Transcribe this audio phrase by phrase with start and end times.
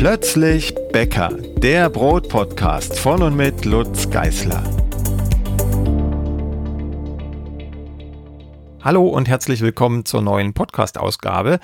[0.00, 1.28] Plötzlich Bäcker,
[1.58, 4.64] der Brotpodcast von und mit Lutz Geißler.
[8.80, 11.60] Hallo und herzlich willkommen zur neuen Podcast-Ausgabe.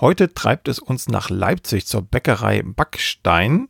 [0.00, 3.68] Heute treibt es uns nach Leipzig zur Bäckerei Backstein.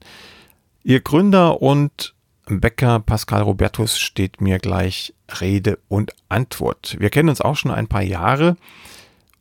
[0.82, 2.14] Ihr Gründer und
[2.46, 6.96] Bäcker Pascal Robertus steht mir gleich Rede und Antwort.
[6.98, 8.56] Wir kennen uns auch schon ein paar Jahre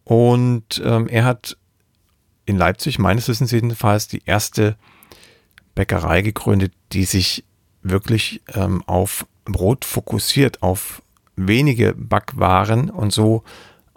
[0.04, 1.55] und ähm, er hat
[2.45, 4.76] in Leipzig meines Wissens jedenfalls die erste
[5.73, 7.44] Bäckerei gegründet, die sich
[7.81, 11.02] wirklich ähm, auf Brot fokussiert, auf
[11.35, 13.44] wenige Backwaren und so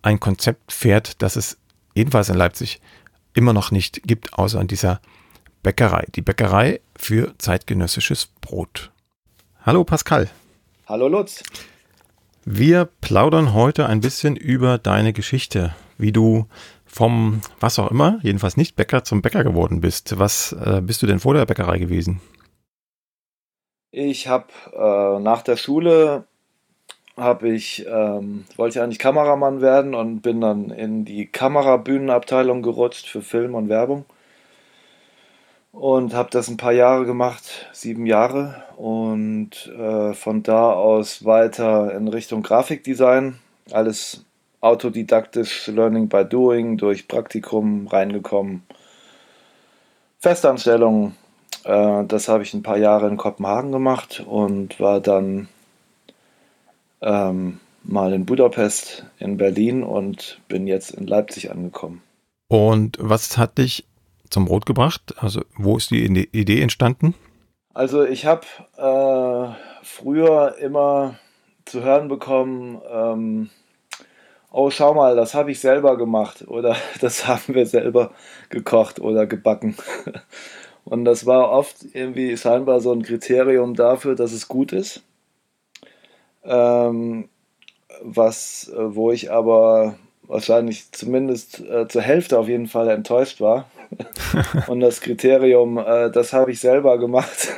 [0.02, 1.58] ein Konzept fährt, das es
[1.94, 2.80] jedenfalls in Leipzig
[3.34, 5.00] immer noch nicht gibt, außer an dieser
[5.62, 6.06] Bäckerei.
[6.14, 8.90] Die Bäckerei für zeitgenössisches Brot.
[9.62, 10.28] Hallo Pascal.
[10.86, 11.42] Hallo Lutz.
[12.44, 16.46] Wir plaudern heute ein bisschen über deine Geschichte, wie du
[16.88, 20.18] vom was auch immer, jedenfalls nicht Bäcker, zum Bäcker geworden bist.
[20.18, 22.20] Was äh, bist du denn vor der Bäckerei gewesen?
[23.90, 26.24] Ich habe äh, nach der Schule
[27.16, 33.08] habe ich ähm, wollte ich eigentlich Kameramann werden und bin dann in die Kamerabühnenabteilung gerutscht
[33.08, 34.04] für Film und Werbung
[35.72, 41.94] und habe das ein paar Jahre gemacht, sieben Jahre und äh, von da aus weiter
[41.94, 43.38] in Richtung Grafikdesign,
[43.72, 44.24] alles
[44.60, 48.62] autodidaktisch Learning by Doing, durch Praktikum reingekommen,
[50.18, 51.14] Festanstellung,
[51.64, 55.48] äh, das habe ich ein paar Jahre in Kopenhagen gemacht und war dann
[57.00, 62.02] ähm, mal in Budapest, in Berlin und bin jetzt in Leipzig angekommen.
[62.48, 63.84] Und was hat dich
[64.30, 65.14] zum Brot gebracht?
[65.18, 67.14] Also wo ist die Idee entstanden?
[67.74, 71.18] Also ich habe äh, früher immer
[71.64, 73.50] zu hören bekommen, ähm,
[74.50, 78.12] oh schau mal, das habe ich selber gemacht oder das haben wir selber
[78.50, 79.76] gekocht oder gebacken.
[80.84, 85.02] Und das war oft irgendwie scheinbar so ein Kriterium dafür, dass es gut ist.
[86.44, 87.28] Ähm,
[88.00, 93.70] was, äh, wo ich aber wahrscheinlich zumindest äh, zur Hälfte auf jeden Fall enttäuscht war.
[94.66, 97.54] Und das Kriterium, äh, das habe ich selber gemacht,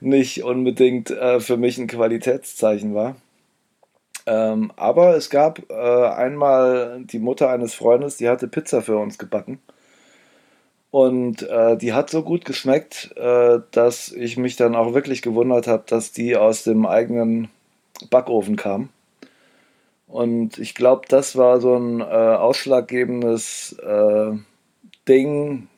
[0.00, 3.16] nicht unbedingt äh, für mich ein Qualitätszeichen war.
[4.26, 9.18] Ähm, aber es gab äh, einmal die Mutter eines Freundes, die hatte Pizza für uns
[9.18, 9.60] gebacken.
[10.90, 15.66] Und äh, die hat so gut geschmeckt, äh, dass ich mich dann auch wirklich gewundert
[15.66, 17.48] habe, dass die aus dem eigenen
[18.10, 18.88] Backofen kam.
[20.06, 24.32] Und ich glaube, das war so ein äh, ausschlaggebendes äh,
[25.08, 25.68] Ding,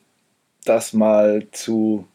[0.65, 2.05] das mal zu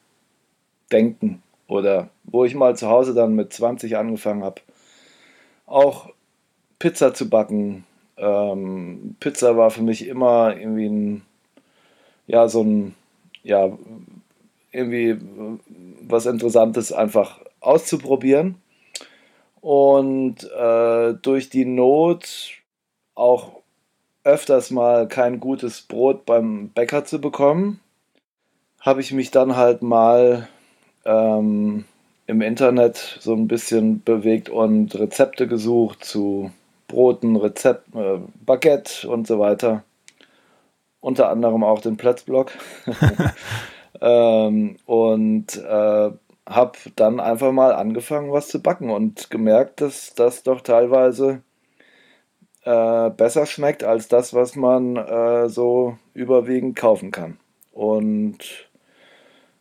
[0.90, 1.42] denken.
[1.66, 4.60] Oder wo ich mal zu Hause dann mit 20 angefangen habe,
[5.66, 6.13] auch
[6.84, 7.86] Pizza zu backen.
[8.18, 11.22] Ähm, Pizza war für mich immer irgendwie ein,
[12.26, 12.94] ja, so ein,
[13.42, 13.70] ja,
[14.70, 15.16] irgendwie
[16.06, 18.56] was Interessantes einfach auszuprobieren
[19.62, 22.50] und äh, durch die Not
[23.14, 23.62] auch
[24.22, 27.80] öfters mal kein gutes Brot beim Bäcker zu bekommen,
[28.82, 30.48] habe ich mich dann halt mal
[31.06, 31.86] ähm,
[32.26, 36.50] im Internet so ein bisschen bewegt und Rezepte gesucht zu
[36.94, 39.82] Broten, Rezept, äh, Baguette und so weiter.
[41.00, 42.52] Unter anderem auch den Plätzblock.
[44.00, 46.10] ähm, und äh,
[46.46, 51.42] habe dann einfach mal angefangen, was zu backen und gemerkt, dass das doch teilweise
[52.62, 57.38] äh, besser schmeckt als das, was man äh, so überwiegend kaufen kann.
[57.72, 58.38] Und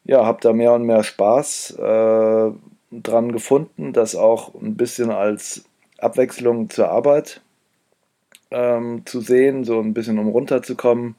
[0.04, 2.52] ja, habe da mehr und mehr Spaß äh,
[2.92, 5.66] dran gefunden, das auch ein bisschen als
[6.03, 7.41] Abwechslung zur Arbeit
[8.52, 11.16] ähm, zu sehen, so ein bisschen um runterzukommen,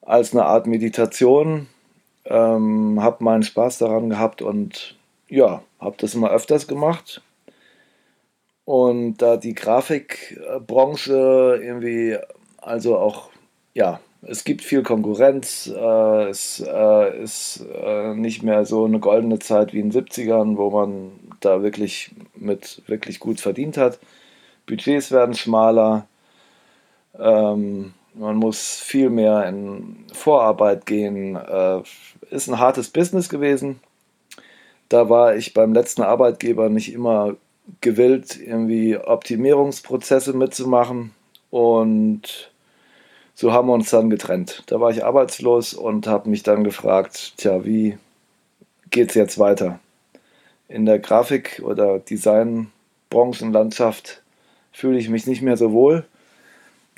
[0.00, 1.68] als eine Art Meditation
[2.24, 4.96] ähm, habe meinen Spaß daran gehabt und
[5.28, 7.22] ja, habe das immer öfters gemacht.
[8.64, 12.16] Und da die Grafikbranche irgendwie,
[12.58, 13.30] also auch,
[13.74, 19.40] ja, es gibt viel Konkurrenz, äh, es äh, ist äh, nicht mehr so eine goldene
[19.40, 21.10] Zeit wie in den 70ern, wo man
[21.44, 23.98] da wirklich mit wirklich gut verdient hat.
[24.66, 26.06] Budgets werden schmaler.
[27.18, 31.36] Ähm, man muss viel mehr in Vorarbeit gehen.
[31.36, 31.82] Äh,
[32.30, 33.80] ist ein hartes Business gewesen.
[34.88, 37.36] Da war ich beim letzten Arbeitgeber nicht immer
[37.80, 41.12] gewillt, irgendwie Optimierungsprozesse mitzumachen.
[41.50, 42.50] Und
[43.34, 44.62] so haben wir uns dann getrennt.
[44.66, 47.98] Da war ich arbeitslos und habe mich dann gefragt, tja, wie
[48.90, 49.80] geht es jetzt weiter?
[50.72, 54.22] In der Grafik- oder Designbranchenlandschaft
[54.72, 56.04] fühle ich mich nicht mehr so wohl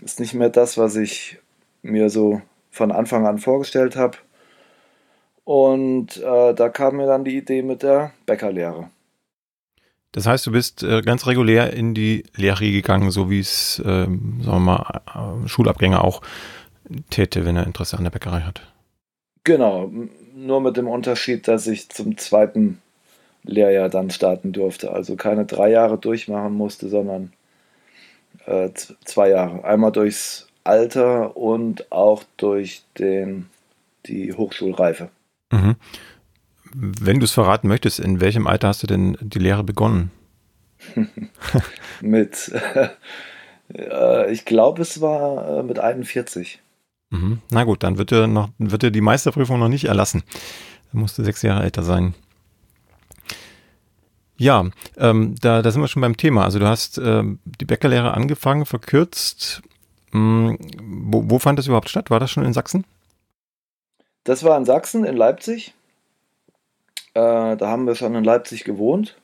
[0.02, 1.38] ist nicht mehr das, was ich
[1.82, 4.18] mir so von Anfang an vorgestellt habe.
[5.44, 8.90] Und äh, da kam mir dann die Idee mit der Bäckerlehre.
[10.12, 14.40] Das heißt, du bist äh, ganz regulär in die Lehre gegangen, so wie es, ähm,
[14.42, 15.02] sagen wir mal,
[15.44, 16.22] äh, Schulabgänger auch
[17.10, 18.62] täte, wenn er Interesse an der Bäckerei hat.
[19.42, 19.90] Genau,
[20.34, 22.80] nur mit dem Unterschied, dass ich zum zweiten
[23.44, 24.92] Lehrjahr dann starten durfte.
[24.92, 27.32] Also keine drei Jahre durchmachen musste, sondern
[28.46, 28.70] äh,
[29.04, 29.64] zwei Jahre.
[29.64, 33.46] Einmal durchs Alter und auch durch den,
[34.06, 35.10] die Hochschulreife.
[35.52, 35.76] Mhm.
[36.74, 40.10] Wenn du es verraten möchtest, in welchem Alter hast du denn die Lehre begonnen?
[42.00, 42.50] mit,
[43.74, 46.60] äh, ich glaube, es war äh, mit 41.
[47.10, 47.40] Mhm.
[47.50, 50.24] Na gut, dann wird dir, noch, wird dir die Meisterprüfung noch nicht erlassen.
[50.92, 52.14] Da musst du sechs Jahre älter sein.
[54.36, 54.66] Ja,
[54.96, 56.44] ähm, da, da sind wir schon beim Thema.
[56.44, 59.62] Also du hast ähm, die Bäckerlehre angefangen, verkürzt.
[60.10, 62.10] Hm, wo, wo fand das überhaupt statt?
[62.10, 62.84] War das schon in Sachsen?
[64.24, 65.74] Das war in Sachsen, in Leipzig.
[67.14, 69.16] Äh, da haben wir schon in Leipzig gewohnt.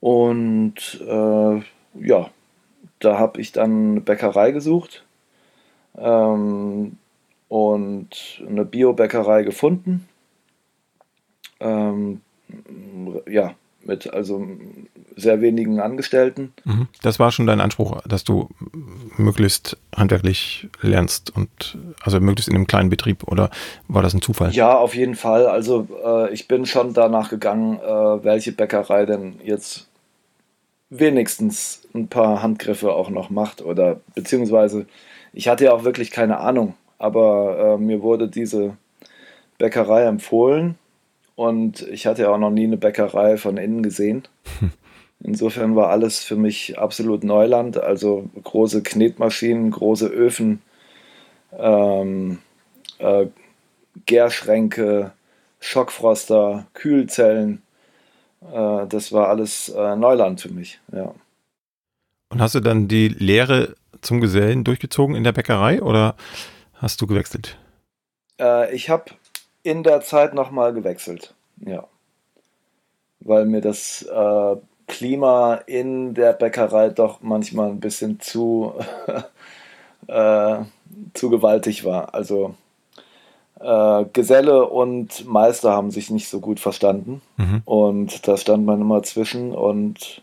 [0.00, 1.62] Und äh,
[2.06, 2.30] ja,
[2.98, 5.04] da habe ich dann eine Bäckerei gesucht
[5.96, 6.98] ähm,
[7.48, 10.08] und eine Biobäckerei gefunden.
[11.60, 12.20] Ähm,
[13.28, 13.54] ja,
[13.84, 14.46] mit also
[15.16, 16.52] sehr wenigen Angestellten.
[16.64, 16.88] Mhm.
[17.02, 18.48] Das war schon dein Anspruch, dass du
[19.16, 23.50] möglichst handwerklich lernst und also möglichst in einem kleinen Betrieb oder
[23.88, 24.52] war das ein Zufall?
[24.52, 25.46] Ja, auf jeden Fall.
[25.46, 29.88] Also äh, ich bin schon danach gegangen, äh, welche Bäckerei denn jetzt
[30.90, 34.86] wenigstens ein paar Handgriffe auch noch macht oder beziehungsweise
[35.32, 38.76] ich hatte ja auch wirklich keine Ahnung, aber äh, mir wurde diese
[39.58, 40.76] Bäckerei empfohlen
[41.42, 44.22] und ich hatte ja auch noch nie eine Bäckerei von innen gesehen.
[45.20, 47.78] Insofern war alles für mich absolut Neuland.
[47.78, 50.62] Also große Knetmaschinen, große Öfen,
[51.58, 52.38] ähm,
[52.98, 53.26] äh,
[54.06, 55.12] Gärschränke,
[55.58, 57.62] Schockfroster, Kühlzellen.
[58.40, 61.12] Äh, das war alles äh, Neuland für mich, ja.
[62.28, 66.14] Und hast du dann die Lehre zum Gesellen durchgezogen in der Bäckerei oder
[66.74, 67.58] hast du gewechselt?
[68.40, 69.06] Äh, ich habe
[69.62, 71.34] in der Zeit nochmal gewechselt.
[71.64, 71.84] Ja.
[73.20, 74.56] Weil mir das äh,
[74.86, 78.74] Klima in der Bäckerei doch manchmal ein bisschen zu,
[80.08, 80.56] äh,
[81.14, 82.14] zu gewaltig war.
[82.14, 82.54] Also
[83.60, 87.22] äh, Geselle und Meister haben sich nicht so gut verstanden.
[87.36, 87.62] Mhm.
[87.64, 90.22] Und da stand man immer zwischen und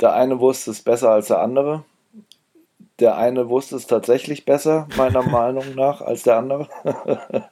[0.00, 1.84] der eine wusste es besser als der andere.
[2.98, 6.68] Der eine wusste es tatsächlich besser, meiner Meinung nach, als der andere.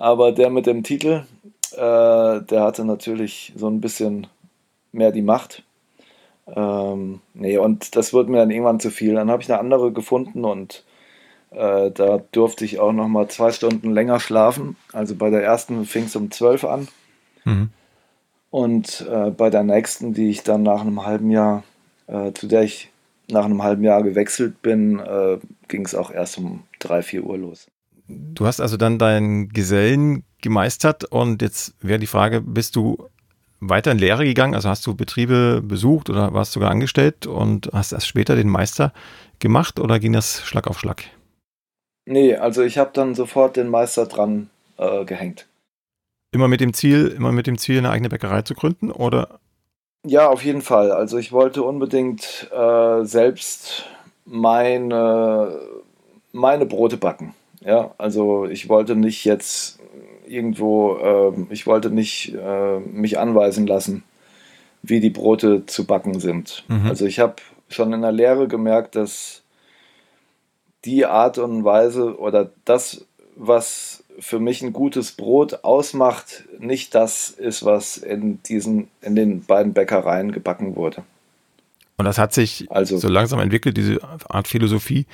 [0.00, 1.24] Aber der mit dem Titel,
[1.72, 4.28] äh, der hatte natürlich so ein bisschen
[4.92, 5.62] mehr die Macht.
[6.46, 9.14] Ähm, nee, und das wurde mir dann irgendwann zu viel.
[9.14, 10.84] Dann habe ich eine andere gefunden und
[11.50, 14.76] äh, da durfte ich auch noch mal zwei Stunden länger schlafen.
[14.94, 16.88] Also bei der ersten fing es um zwölf an.
[17.44, 17.68] Mhm.
[18.48, 21.62] Und äh, bei der nächsten, die ich dann nach einem halben Jahr,
[22.06, 22.90] äh, zu der ich
[23.28, 25.38] nach einem halben Jahr gewechselt bin, äh,
[25.68, 27.66] ging es auch erst um drei, vier Uhr los.
[28.34, 33.08] Du hast also dann deinen Gesellen gemeistert und jetzt wäre die Frage, bist du
[33.60, 34.54] weiter in Lehre gegangen?
[34.54, 38.92] Also hast du Betriebe besucht oder warst sogar angestellt und hast erst später den Meister
[39.38, 41.04] gemacht oder ging das Schlag auf Schlag?
[42.06, 45.46] Nee, also ich habe dann sofort den Meister dran äh, gehängt.
[46.32, 49.40] Immer mit dem Ziel, immer mit dem Ziel, eine eigene Bäckerei zu gründen, oder?
[50.06, 50.92] Ja, auf jeden Fall.
[50.92, 53.84] Also ich wollte unbedingt äh, selbst
[54.24, 55.60] meine,
[56.32, 57.34] meine Brote backen.
[57.60, 59.78] Ja, also ich wollte nicht jetzt
[60.26, 64.02] irgendwo, äh, ich wollte nicht äh, mich anweisen lassen,
[64.82, 66.64] wie die Brote zu backen sind.
[66.68, 66.86] Mhm.
[66.86, 67.36] Also ich habe
[67.68, 69.42] schon in der Lehre gemerkt, dass
[70.84, 73.04] die Art und Weise oder das,
[73.36, 79.44] was für mich ein gutes Brot ausmacht, nicht das ist, was in diesen, in den
[79.44, 81.02] beiden Bäckereien gebacken wurde.
[81.96, 85.04] Und das hat sich also, so langsam entwickelt, diese Art Philosophie,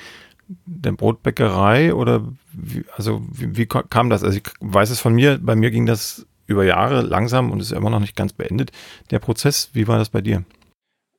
[0.65, 2.23] der Brotbäckerei oder
[2.53, 4.23] wie, also wie, wie, kam das?
[4.23, 7.71] Also ich weiß es von mir, bei mir ging das über Jahre langsam und ist
[7.71, 8.71] immer noch nicht ganz beendet.
[9.11, 10.43] Der Prozess, wie war das bei dir?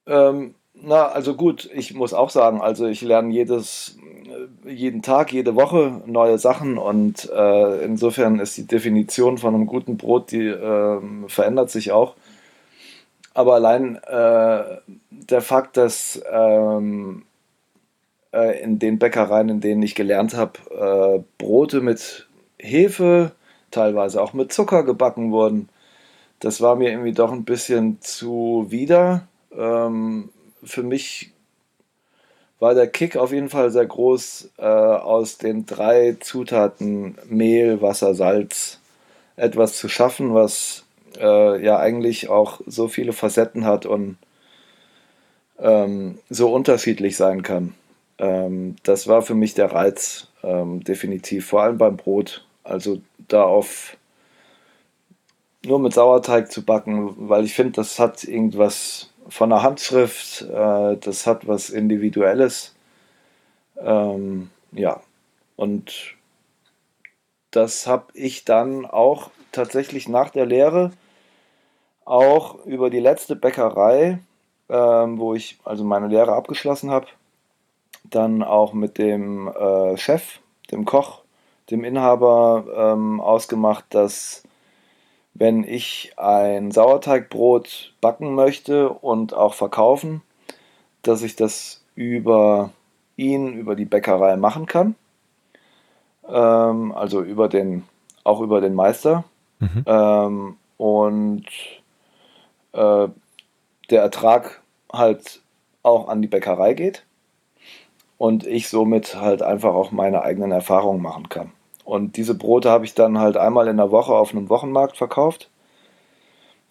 [0.06, 3.98] Ähm, na, also gut, ich muss auch sagen, also ich lerne jedes,
[4.64, 9.98] jeden Tag, jede Woche neue Sachen und äh, insofern ist die Definition von einem guten
[9.98, 12.14] Brot, die äh, verändert sich auch.
[13.34, 14.78] Aber allein äh,
[15.10, 17.22] der Fakt, dass ähm,
[18.32, 23.32] äh, in den Bäckereien, in denen ich gelernt habe, äh, Brote mit Hefe,
[23.70, 25.68] teilweise auch mit Zucker gebacken wurden.
[26.40, 29.26] Das war mir irgendwie doch ein bisschen zuwider.
[29.56, 30.30] Ähm,
[30.62, 31.32] für mich
[32.60, 38.14] war der Kick auf jeden Fall sehr groß, äh, aus den drei Zutaten Mehl, Wasser,
[38.14, 38.80] Salz
[39.36, 40.84] etwas zu schaffen, was
[41.18, 44.16] äh, ja eigentlich auch so viele Facetten hat und
[45.60, 47.74] ähm, so unterschiedlich sein kann.
[48.18, 52.46] Ähm, das war für mich der Reiz, ähm, definitiv, vor allem beim Brot.
[52.64, 53.96] Also da auf
[55.64, 60.96] nur mit Sauerteig zu backen, weil ich finde, das hat irgendwas von der Handschrift, äh,
[60.96, 62.74] das hat was Individuelles.
[63.76, 65.00] Ähm, ja,
[65.56, 66.14] und
[67.50, 70.92] das habe ich dann auch tatsächlich nach der Lehre
[72.04, 74.18] auch über die letzte Bäckerei,
[74.68, 77.06] ähm, wo ich also meine Lehre abgeschlossen habe,
[78.10, 81.22] dann auch mit dem äh, Chef, dem Koch,
[81.70, 84.42] dem Inhaber ähm, ausgemacht, dass
[85.34, 90.22] wenn ich ein Sauerteigbrot backen möchte und auch verkaufen,
[91.02, 92.70] dass ich das über
[93.16, 94.94] ihn, über die Bäckerei machen kann.
[96.28, 97.84] Ähm, also über den,
[98.24, 99.24] auch über den Meister.
[99.60, 99.84] Mhm.
[99.86, 101.46] Ähm, und
[102.72, 103.08] äh,
[103.90, 104.62] der Ertrag
[104.92, 105.40] halt
[105.82, 107.04] auch an die Bäckerei geht
[108.18, 111.52] und ich somit halt einfach auch meine eigenen Erfahrungen machen kann.
[111.84, 115.48] Und diese Brote habe ich dann halt einmal in der Woche auf einem Wochenmarkt verkauft.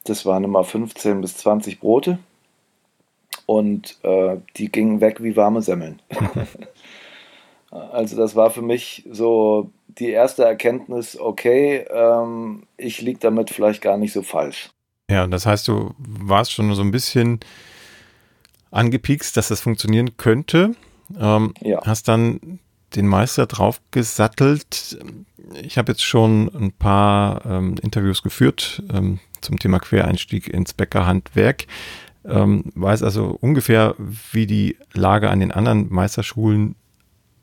[0.04, 2.20] Das waren immer 15 bis 20 Brote
[3.46, 6.02] und äh, die gingen weg wie warme Semmeln.
[7.72, 13.82] also das war für mich so die erste Erkenntnis, okay, ähm, ich liege damit vielleicht
[13.82, 14.70] gar nicht so falsch.
[15.10, 17.40] Ja, das heißt, du warst schon so ein bisschen
[18.72, 20.76] angepiekst, dass das funktionieren könnte.
[21.20, 21.82] Ähm, ja.
[21.86, 22.60] Hast dann
[22.96, 24.98] den Meister draufgesattelt.
[25.62, 31.68] Ich habe jetzt schon ein paar ähm, Interviews geführt ähm, zum Thema Quereinstieg ins Bäckerhandwerk.
[32.26, 33.96] Ähm, weiß also ungefähr,
[34.32, 36.76] wie die Lage an den anderen Meisterschulen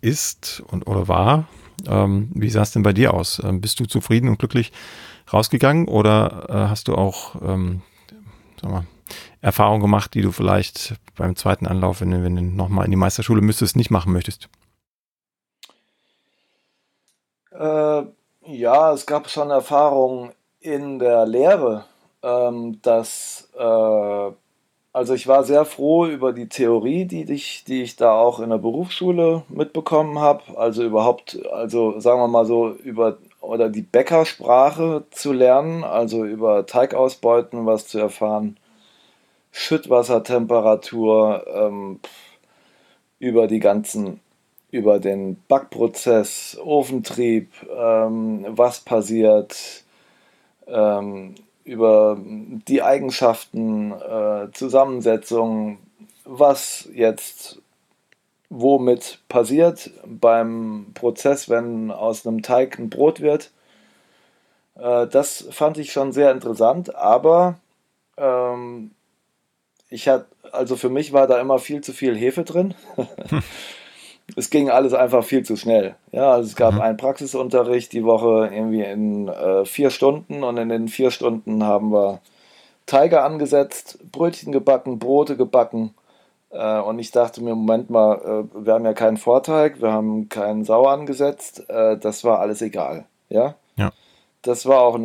[0.01, 1.49] ist und oder war.
[1.87, 3.41] Ähm, wie sah es denn bei dir aus?
[3.43, 4.73] Ähm, bist du zufrieden und glücklich
[5.33, 7.83] rausgegangen oder äh, hast du auch ähm,
[8.63, 8.87] mal,
[9.45, 13.43] Erfahrungen gemacht, die du vielleicht beim zweiten Anlauf, wenn, wenn du nochmal in die Meisterschule
[13.43, 14.49] müsstest, nicht machen möchtest?
[17.53, 18.03] Äh,
[18.47, 21.85] ja, es gab schon Erfahrungen in der Lehre,
[22.23, 24.33] ähm, dass äh,
[24.95, 28.51] also ich war sehr froh über die Theorie, die ich, die ich da auch in
[28.51, 30.57] der Berufsschule mitbekommen habe.
[30.57, 36.65] Also überhaupt, also sagen wir mal so, über oder die Bäckersprache zu lernen, also über
[36.65, 38.57] Teigausbeuten was zu erfahren,
[39.57, 42.01] Schüttwassertemperatur, ähm,
[43.21, 44.19] über die ganzen,
[44.73, 49.85] über den Backprozess, Ofentrieb, ähm, was passiert,
[50.67, 55.79] ähm, über die Eigenschaften, äh, Zusammensetzung,
[56.25, 57.63] was jetzt
[58.51, 63.53] womit passiert beim Prozess, wenn aus einem Teig ein Brot wird.
[64.75, 67.61] Äh, das fand ich schon sehr interessant, aber
[68.17, 68.91] ähm,
[69.95, 72.75] ich hatte, also für mich war da immer viel zu viel Hefe drin.
[74.37, 75.95] es ging alles einfach viel zu schnell.
[76.11, 76.81] Ja, also es gab mhm.
[76.81, 81.93] einen Praxisunterricht die Woche irgendwie in äh, vier Stunden und in den vier Stunden haben
[81.93, 82.21] wir
[82.87, 85.95] Teige angesetzt, Brötchen gebacken, Brote gebacken.
[86.51, 90.29] Äh, und ich dachte mir, Moment mal, äh, wir haben ja keinen Vorteig, wir haben
[90.29, 93.07] keinen Sauer angesetzt, äh, das war alles egal.
[93.29, 93.55] Ja?
[93.77, 93.93] ja.
[94.43, 94.99] Das war auch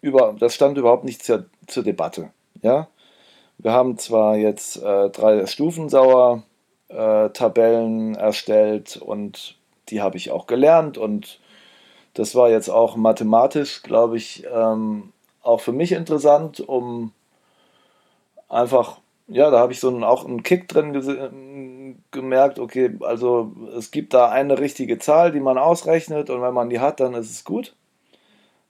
[0.00, 2.30] über, das stand überhaupt nicht zur, zur Debatte.
[2.62, 2.88] Ja.
[3.58, 6.42] Wir haben zwar jetzt äh, drei Stufen Sauer
[6.88, 7.28] äh,
[8.16, 9.56] erstellt und
[9.88, 11.40] die habe ich auch gelernt und
[12.14, 17.12] das war jetzt auch mathematisch, glaube ich, ähm, auch für mich interessant, um
[18.48, 18.98] einfach,
[19.28, 24.14] ja, da habe ich so einen, auch einen Kick drin gemerkt, okay, also es gibt
[24.14, 27.44] da eine richtige Zahl, die man ausrechnet und wenn man die hat, dann ist es
[27.44, 27.74] gut.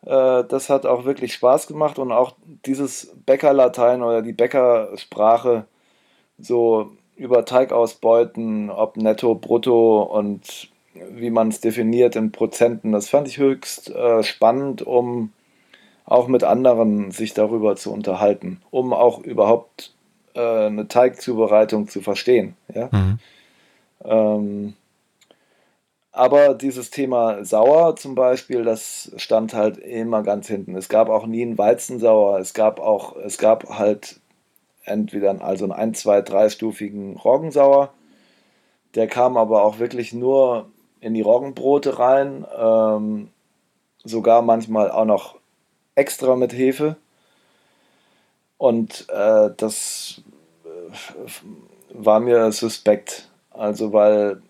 [0.06, 2.34] Äh, das hat auch wirklich Spaß gemacht und auch
[2.64, 5.66] dieses Bäckerlatein oder die Bäckersprache
[6.38, 10.70] so über Teigausbeuten, ob netto, brutto und
[11.10, 12.92] wie man es definiert in Prozenten.
[12.92, 15.32] Das fand ich höchst äh, spannend, um
[16.04, 19.92] auch mit anderen sich darüber zu unterhalten, um auch überhaupt
[20.34, 22.56] äh, eine Teigzubereitung zu verstehen.
[22.72, 22.88] Ja?
[22.92, 23.18] Mhm.
[24.04, 24.74] Ähm,
[26.16, 30.74] aber dieses Thema Sauer zum Beispiel, das stand halt immer ganz hinten.
[30.74, 32.38] Es gab auch nie einen Weizensauer.
[32.38, 34.18] Es gab auch, es gab halt
[34.84, 37.92] entweder also einen ein, zwei, dreistufigen Roggensauer.
[38.94, 40.70] Der kam aber auch wirklich nur
[41.00, 43.28] in die Roggenbrote rein, ähm,
[44.02, 45.36] sogar manchmal auch noch
[45.96, 46.96] extra mit Hefe.
[48.56, 50.22] Und äh, das
[50.64, 51.28] äh,
[51.90, 53.28] war mir suspekt.
[53.50, 54.40] Also, weil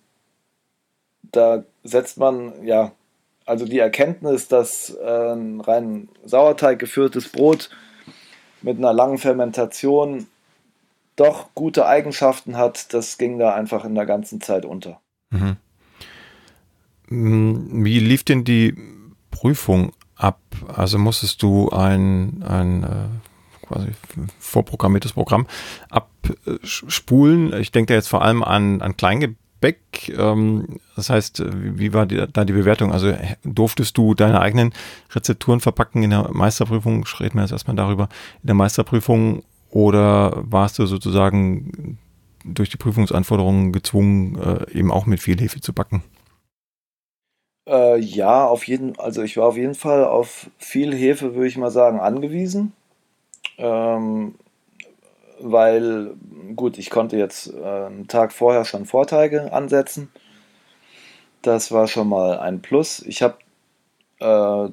[1.32, 2.92] da setzt man ja
[3.46, 7.70] also die Erkenntnis, dass äh, ein rein Sauerteig geführtes Brot
[8.60, 10.26] mit einer langen Fermentation
[11.14, 15.00] doch gute Eigenschaften hat, das ging da einfach in der ganzen Zeit unter.
[15.30, 15.56] Mhm.
[17.08, 18.74] Mm, wie lief denn die
[19.30, 20.40] Prüfung ab?
[20.74, 23.92] Also musstest du ein, ein äh, quasi
[24.40, 25.46] vorprogrammiertes Programm
[25.88, 27.52] abspulen?
[27.54, 28.96] Ich denke da jetzt vor allem an, an
[29.66, 30.18] Kleingebäck.
[30.18, 32.92] Ähm, das heißt, wie war die, da die Bewertung?
[32.92, 33.12] Also
[33.44, 34.72] durftest du deine eigenen
[35.12, 37.04] Rezepturen verpacken in der Meisterprüfung?
[37.20, 38.08] Reden wir jetzt erstmal darüber.
[38.42, 41.98] In der Meisterprüfung oder warst du sozusagen
[42.44, 46.02] durch die Prüfungsanforderungen gezwungen, äh, eben auch mit viel Hefe zu backen?
[47.68, 51.56] Äh, ja, auf jeden, also ich war auf jeden Fall auf viel Hefe, würde ich
[51.56, 52.72] mal sagen, angewiesen.
[53.58, 54.36] Ähm,
[55.40, 56.14] weil,
[56.54, 60.10] gut, ich konnte jetzt äh, einen Tag vorher schon Vorteige ansetzen.
[61.42, 63.00] Das war schon mal ein Plus.
[63.00, 63.36] Ich habe,
[64.20, 64.70] äh,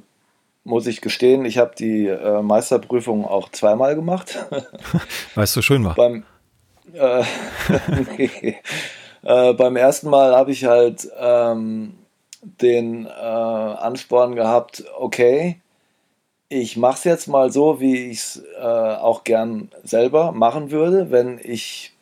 [0.63, 4.45] muss ich gestehen, ich habe die äh, Meisterprüfung auch zweimal gemacht.
[5.35, 5.95] Weil es so schön war.
[5.95, 6.23] Beim,
[6.93, 7.23] äh,
[8.17, 8.57] nee.
[9.23, 11.93] Äh, beim ersten Mal habe ich halt ähm,
[12.41, 15.61] den äh, Ansporn gehabt, okay,
[16.53, 21.11] ich mache es jetzt mal so, wie ich es äh, auch gern selber machen würde,
[21.11, 21.93] wenn ich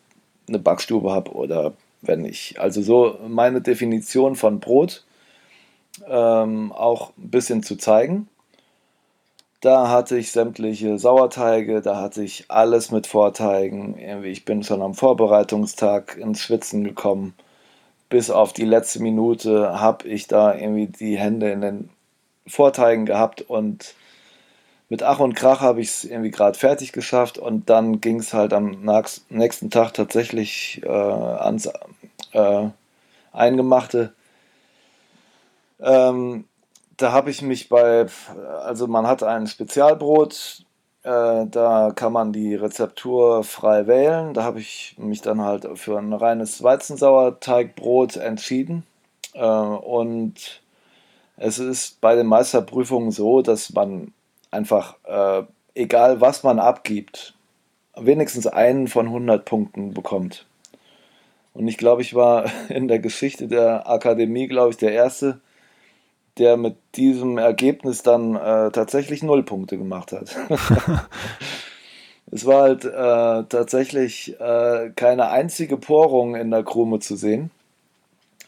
[0.48, 5.06] eine Backstube habe oder wenn ich, also so meine Definition von Brot
[6.08, 8.28] ähm, auch ein bisschen zu zeigen.
[9.62, 13.96] Da hatte ich sämtliche Sauerteige, da hatte ich alles mit Vorteigen.
[14.24, 17.36] Ich bin schon am Vorbereitungstag ins Schwitzen gekommen
[18.12, 21.90] bis auf die letzte Minute habe ich da irgendwie die Hände in den
[22.46, 23.96] Vorteigen gehabt und
[24.92, 28.34] mit Ach und Krach habe ich es irgendwie gerade fertig geschafft und dann ging es
[28.34, 28.84] halt am
[29.30, 31.70] nächsten Tag tatsächlich äh, ans
[32.34, 32.68] äh,
[33.32, 34.12] Eingemachte.
[35.80, 36.44] Ähm,
[36.98, 38.06] da habe ich mich bei,
[38.66, 40.66] also man hat ein Spezialbrot,
[41.04, 44.34] äh, da kann man die Rezeptur frei wählen.
[44.34, 48.84] Da habe ich mich dann halt für ein reines Weizensauerteigbrot entschieden.
[49.36, 50.62] Äh, und
[51.38, 54.12] es ist bei den Meisterprüfungen so, dass man
[54.52, 57.34] einfach, äh, egal was man abgibt,
[57.96, 60.46] wenigstens einen von 100 Punkten bekommt.
[61.54, 65.40] Und ich glaube, ich war in der Geschichte der Akademie, glaube ich, der Erste,
[66.38, 70.36] der mit diesem Ergebnis dann äh, tatsächlich null Punkte gemacht hat.
[72.32, 77.52] es war halt äh, tatsächlich äh, keine einzige Porung in der Krume zu sehen.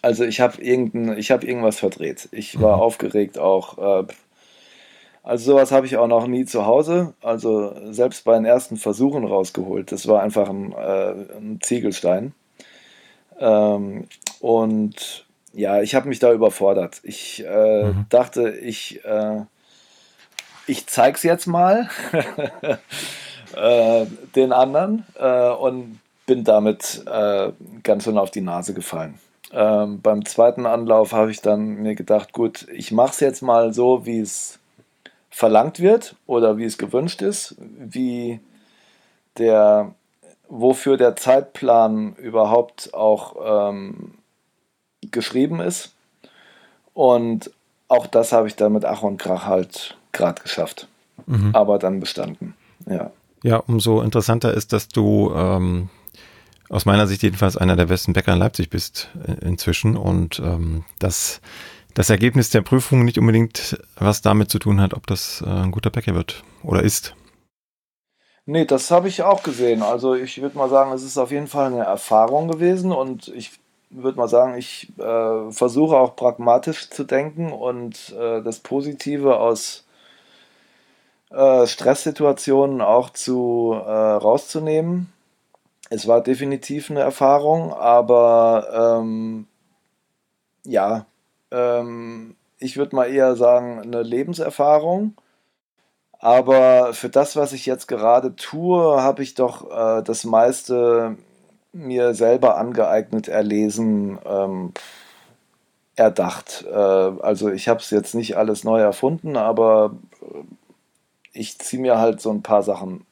[0.02, 2.30] Also ich habe irgendein, ich habe irgendwas verdreht.
[2.32, 2.84] Ich war mhm.
[2.84, 4.06] aufgeregt auch.
[5.24, 7.14] Also sowas habe ich auch noch nie zu Hause.
[7.22, 9.92] Also selbst bei den ersten Versuchen rausgeholt.
[9.92, 12.34] Das war einfach ein, äh, ein Ziegelstein.
[13.40, 14.08] Ähm,
[14.42, 17.00] und ja, ich habe mich da überfordert.
[17.04, 18.06] Ich äh, mhm.
[18.10, 19.42] dachte, ich, äh,
[20.68, 21.90] ich zeig's jetzt mal
[23.56, 24.06] äh,
[24.36, 27.52] den anderen äh, und bin damit äh,
[27.84, 29.20] ganz schön auf die Nase gefallen.
[29.54, 33.74] Ähm, beim zweiten Anlauf habe ich dann mir gedacht, gut, ich mache es jetzt mal
[33.74, 34.60] so, wie es
[35.34, 38.40] verlangt wird oder wie es gewünscht ist, wie
[39.40, 39.96] der,
[40.48, 44.14] wofür der Zeitplan überhaupt auch ähm,
[45.02, 45.96] geschrieben ist.
[46.94, 47.50] Und
[47.88, 50.88] auch das habe ich dann mit Ach und Krach halt gerade geschafft.
[51.26, 51.50] Mhm.
[51.56, 52.54] Aber dann bestanden.
[52.86, 53.12] Ja.
[53.42, 55.90] Ja, umso interessanter ist, dass du ähm,
[56.70, 60.86] aus meiner Sicht jedenfalls einer der besten Bäcker in Leipzig bist äh, inzwischen und ähm,
[61.00, 61.42] dass
[61.94, 65.72] das Ergebnis der Prüfung nicht unbedingt was damit zu tun hat, ob das äh, ein
[65.72, 67.16] guter Bäcker wird oder ist.
[68.46, 69.82] Nee, das habe ich auch gesehen.
[69.84, 73.52] Also ich würde mal sagen, es ist auf jeden Fall eine Erfahrung gewesen und ich
[73.90, 79.86] würde mal sagen, ich äh, versuche auch pragmatisch zu denken und äh, das Positive aus
[81.30, 85.14] äh, Stresssituationen auch zu äh, rauszunehmen.
[85.90, 89.48] Es war definitiv eine Erfahrung, aber ähm,
[90.66, 91.06] ja,
[91.54, 95.16] ähm, ich würde mal eher sagen, eine Lebenserfahrung.
[96.20, 101.18] Aber für das, was ich jetzt gerade tue, habe ich doch äh, das meiste
[101.74, 104.74] mir selber angeeignet, erlesen, ähm,
[105.96, 106.66] erdacht.
[106.72, 110.44] Äh, also ich habe es jetzt nicht alles neu erfunden, aber äh,
[111.34, 113.06] ich ziehe mir halt so ein paar Sachen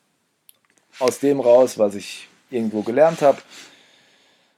[1.00, 3.40] aus dem raus, was ich irgendwo gelernt habe,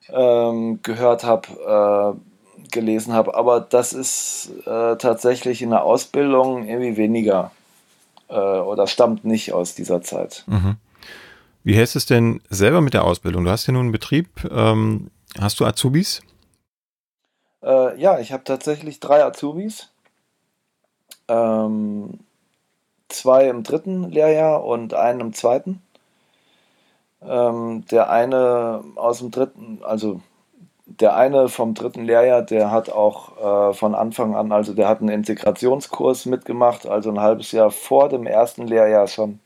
[0.10, 2.33] ähm, gehört habe, äh,
[2.74, 3.36] gelesen habe.
[3.36, 7.52] Aber das ist äh, tatsächlich in der Ausbildung irgendwie weniger
[8.28, 10.44] äh, oder stammt nicht aus dieser Zeit.
[10.48, 10.76] Mhm.
[11.64, 13.46] Wie heißt es denn selber mit der Ausbildung?
[13.46, 14.28] Du hast ja nun einen Betrieb.
[14.52, 15.10] Ähm,
[15.40, 16.22] hast du Azubis?
[17.64, 19.90] Äh, ja, ich habe tatsächlich drei Azubis.
[21.30, 22.20] ähm,
[23.10, 25.82] zwei im dritten Lehrjahr und einen im zweiten.
[27.22, 30.22] Ähm, der eine aus dem dritten, also
[30.86, 35.00] der eine vom dritten Lehrjahr, der hat auch äh, von Anfang an, also der hat
[35.00, 39.40] einen Integrationskurs mitgemacht, also ein halbes Jahr vor dem ersten Lehrjahr schon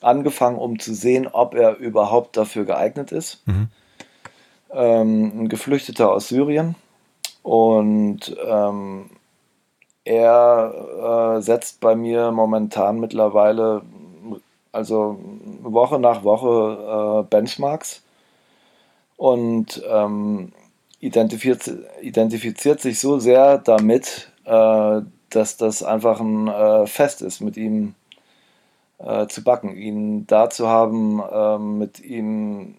[0.00, 3.42] angefangen, um zu sehen, ob er überhaupt dafür geeignet ist.
[3.46, 3.68] Mhm.
[4.72, 6.76] Ähm, ein Geflüchteter aus Syrien.
[7.42, 9.10] Und ähm,
[10.04, 13.82] er äh, setzt bei mir momentan mittlerweile,
[14.72, 15.18] also
[15.62, 18.03] Woche nach Woche äh, Benchmarks
[19.24, 20.52] und ähm,
[21.00, 27.56] identifiziert, identifiziert sich so sehr damit, äh, dass das einfach ein äh, Fest ist, mit
[27.56, 27.94] ihm
[28.98, 32.74] äh, zu backen, ihn da zu haben, ähm, mit ihm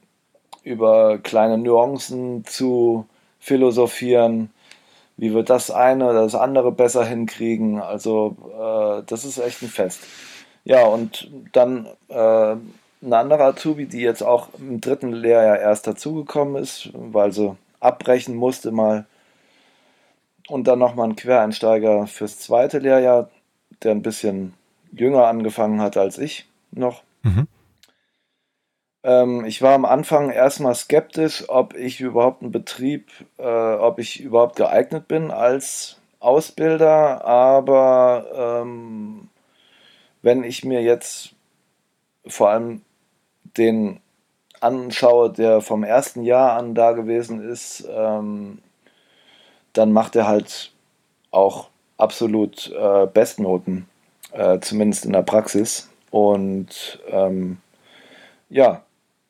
[0.62, 3.08] über kleine Nuancen zu
[3.40, 4.52] philosophieren,
[5.18, 7.82] wie wir das eine oder das andere besser hinkriegen.
[7.82, 10.02] Also äh, das ist echt ein Fest.
[10.64, 12.56] Ja, und dann äh,
[13.02, 18.36] ein anderer Azubi, die jetzt auch im dritten Lehrjahr erst dazugekommen ist, weil sie abbrechen
[18.36, 19.06] musste mal.
[20.48, 23.30] Und dann nochmal ein Quereinsteiger fürs zweite Lehrjahr,
[23.84, 24.54] der ein bisschen
[24.92, 27.02] jünger angefangen hat als ich noch.
[27.24, 27.48] Mhm.
[29.04, 34.20] Ähm, ich war am Anfang erstmal skeptisch, ob ich überhaupt einen Betrieb, äh, ob ich
[34.20, 39.30] überhaupt geeignet bin als Ausbilder, aber ähm,
[40.24, 41.35] wenn ich mir jetzt
[42.28, 42.82] vor allem
[43.58, 44.00] den
[44.62, 48.60] anschaue, der vom ersten Jahr an da gewesen ist, ähm,
[49.74, 50.72] dann macht er halt
[51.32, 53.88] auch absolut äh, Bestnoten,
[54.32, 55.90] äh, zumindest in der Praxis.
[56.12, 57.58] Und ähm,
[58.50, 58.84] ja,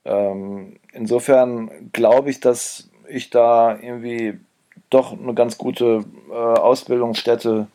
[0.06, 4.40] ähm, insofern glaube ich, dass ich da irgendwie
[4.90, 7.68] doch eine ganz gute äh, Ausbildungsstätte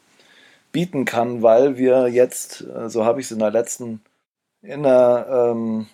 [0.73, 4.01] bieten kann, weil wir jetzt, äh, so habe ich es in der letzten,
[4.63, 5.87] in der ähm,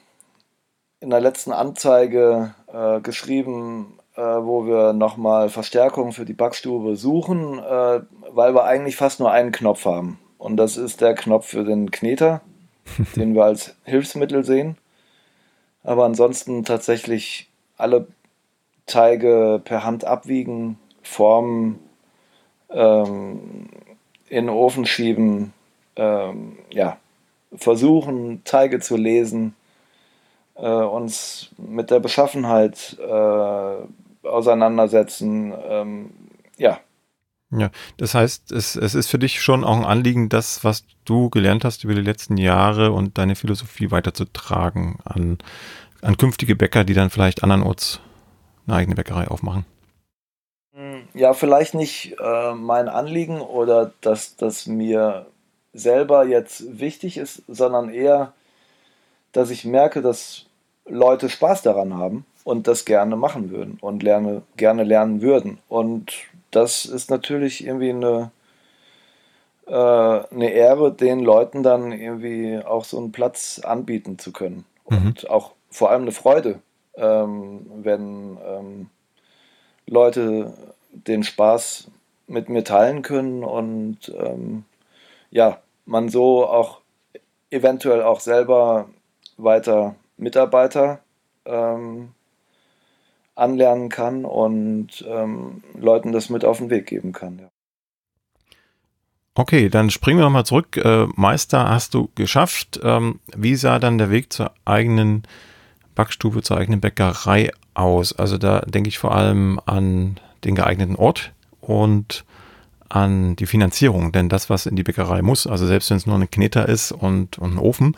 [1.01, 7.59] in der letzten Anzeige äh, geschrieben, äh, wo wir nochmal Verstärkung für die Backstube suchen,
[7.59, 8.01] äh,
[8.31, 10.19] weil wir eigentlich fast nur einen Knopf haben.
[10.39, 12.41] Und das ist der Knopf für den Kneter,
[13.17, 14.79] den wir als Hilfsmittel sehen.
[15.83, 18.09] Aber ansonsten tatsächlich alle
[18.87, 21.79] Teige per Hand abwiegen, formen,
[22.71, 23.69] ähm,
[24.29, 25.53] in den Ofen schieben,
[25.97, 26.97] ähm, ja,
[27.57, 29.55] versuchen, Teige zu lesen
[30.57, 35.55] äh, uns mit der Beschaffenheit äh, auseinandersetzen.
[35.69, 36.11] Ähm,
[36.57, 36.81] ja.
[37.51, 41.31] Ja, das heißt, es, es ist für dich schon auch ein Anliegen, das, was du
[41.31, 45.39] gelernt hast über die letzten Jahre und deine Philosophie weiterzutragen an,
[46.03, 48.01] an künftige Bäcker, die dann vielleicht andernorts
[48.67, 49.65] eine eigene Bäckerei aufmachen.
[51.15, 55.27] Ja, vielleicht nicht äh, mein Anliegen oder dass das mir
[55.77, 58.33] selber jetzt wichtig ist, sondern eher,
[59.33, 60.47] dass ich merke, dass
[60.87, 65.59] Leute Spaß daran haben und das gerne machen würden und lerne, gerne lernen würden.
[65.69, 66.13] Und
[66.51, 68.31] das ist natürlich irgendwie eine,
[69.67, 74.65] äh, eine Ehre, den Leuten dann irgendwie auch so einen Platz anbieten zu können.
[74.89, 74.97] Mhm.
[74.99, 76.61] Und auch vor allem eine Freude,
[76.95, 78.91] ähm, wenn ähm,
[79.87, 80.55] Leute
[80.91, 81.89] den Spaß
[82.29, 84.65] mit mir teilen können und ähm,
[85.31, 86.81] ja, man so auch
[87.51, 88.89] eventuell auch selber
[89.37, 91.01] weiter Mitarbeiter
[91.45, 92.11] ähm,
[93.35, 97.39] anlernen kann und ähm, Leuten das mit auf den Weg geben kann.
[97.39, 97.49] Ja.
[99.35, 100.79] Okay, dann springen wir nochmal zurück.
[100.79, 102.81] Äh, Meister hast du geschafft.
[102.83, 105.25] Ähm, wie sah dann der Weg zur eigenen
[105.95, 108.15] Backstube, zur eigenen Bäckerei aus?
[108.15, 112.25] Also da denke ich vor allem an den geeigneten Ort und
[112.89, 116.17] an die Finanzierung, denn das, was in die Bäckerei muss, also selbst wenn es nur
[116.17, 117.97] ein Kneter ist und, und ein Ofen,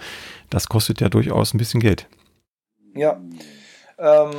[0.51, 2.07] das kostet ja durchaus ein bisschen Geld.
[2.94, 3.20] Ja.
[3.98, 4.31] Ähm,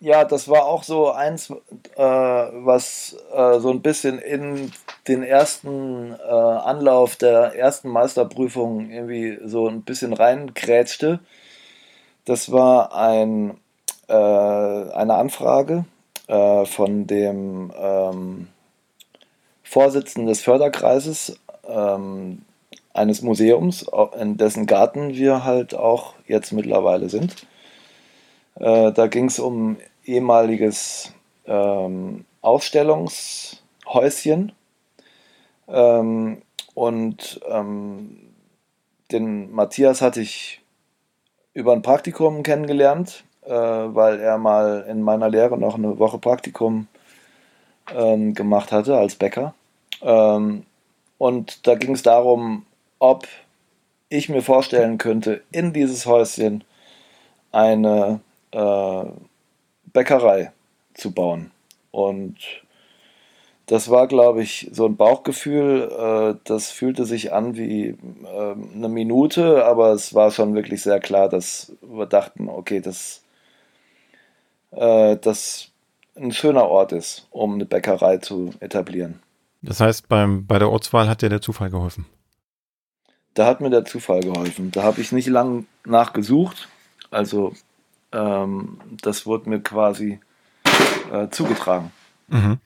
[0.00, 1.54] ja, das war auch so eins, äh,
[1.96, 4.70] was äh, so ein bisschen in
[5.08, 11.20] den ersten äh, Anlauf der ersten Meisterprüfung irgendwie so ein bisschen reingrätschte.
[12.26, 13.58] Das war ein,
[14.08, 15.84] äh, eine Anfrage
[16.26, 18.48] äh, von dem ähm,
[19.74, 22.42] Vorsitzenden des Förderkreises ähm,
[22.92, 23.84] eines Museums,
[24.16, 27.44] in dessen Garten wir halt auch jetzt mittlerweile sind.
[28.54, 31.12] Äh, da ging es um ehemaliges
[31.46, 34.52] ähm, Ausstellungshäuschen.
[35.66, 36.42] Ähm,
[36.74, 38.20] und ähm,
[39.10, 40.60] den Matthias hatte ich
[41.52, 46.86] über ein Praktikum kennengelernt, äh, weil er mal in meiner Lehre noch eine Woche Praktikum
[47.92, 49.52] ähm, gemacht hatte als Bäcker.
[50.04, 50.64] Ähm,
[51.18, 52.66] und da ging es darum,
[52.98, 53.26] ob
[54.08, 56.62] ich mir vorstellen könnte, in dieses Häuschen
[57.50, 58.20] eine
[58.52, 59.04] äh,
[59.92, 60.52] Bäckerei
[60.94, 61.50] zu bauen.
[61.90, 62.36] Und
[63.66, 65.90] das war, glaube ich, so ein Bauchgefühl.
[65.90, 67.96] Äh, das fühlte sich an wie äh,
[68.74, 73.22] eine Minute, aber es war schon wirklich sehr klar, dass wir dachten, okay, dass
[74.72, 75.70] äh, das
[76.16, 79.20] ein schöner Ort ist, um eine Bäckerei zu etablieren.
[79.64, 82.06] Das heißt, beim, bei der Ortswahl hat dir der Zufall geholfen?
[83.34, 84.70] Da hat mir der Zufall geholfen.
[84.70, 86.68] Da habe ich nicht lange nachgesucht.
[87.10, 87.54] Also
[88.12, 90.20] ähm, das wurde mir quasi
[91.10, 91.90] äh, zugetragen.
[92.28, 92.58] Mhm.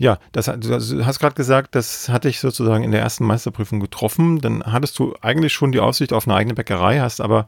[0.00, 4.40] Ja, das, du hast gerade gesagt, das hatte ich sozusagen in der ersten Meisterprüfung getroffen.
[4.40, 7.46] Dann hattest du eigentlich schon die Aussicht auf eine eigene Bäckerei, hast aber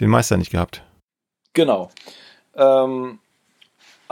[0.00, 0.82] den Meister nicht gehabt.
[1.52, 1.92] Genau.
[2.56, 3.20] Ähm,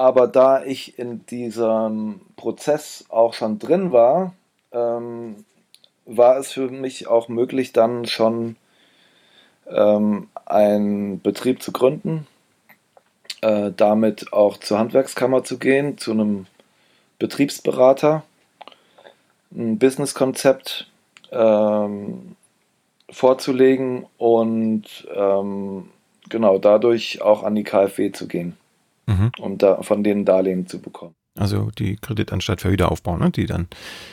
[0.00, 4.32] aber da ich in diesem Prozess auch schon drin war,
[4.72, 5.44] ähm,
[6.06, 8.56] war es für mich auch möglich, dann schon
[9.68, 12.26] ähm, einen Betrieb zu gründen,
[13.42, 16.46] äh, damit auch zur Handwerkskammer zu gehen, zu einem
[17.18, 18.22] Betriebsberater,
[19.54, 20.90] ein Businesskonzept
[21.30, 22.36] ähm,
[23.10, 25.90] vorzulegen und ähm,
[26.30, 28.56] genau dadurch auch an die KfW zu gehen,
[29.10, 29.32] mhm.
[29.38, 31.14] um da von denen Darlehen zu bekommen.
[31.38, 33.68] Also die Kreditanstalt für Wiederaufbau, ne, die dann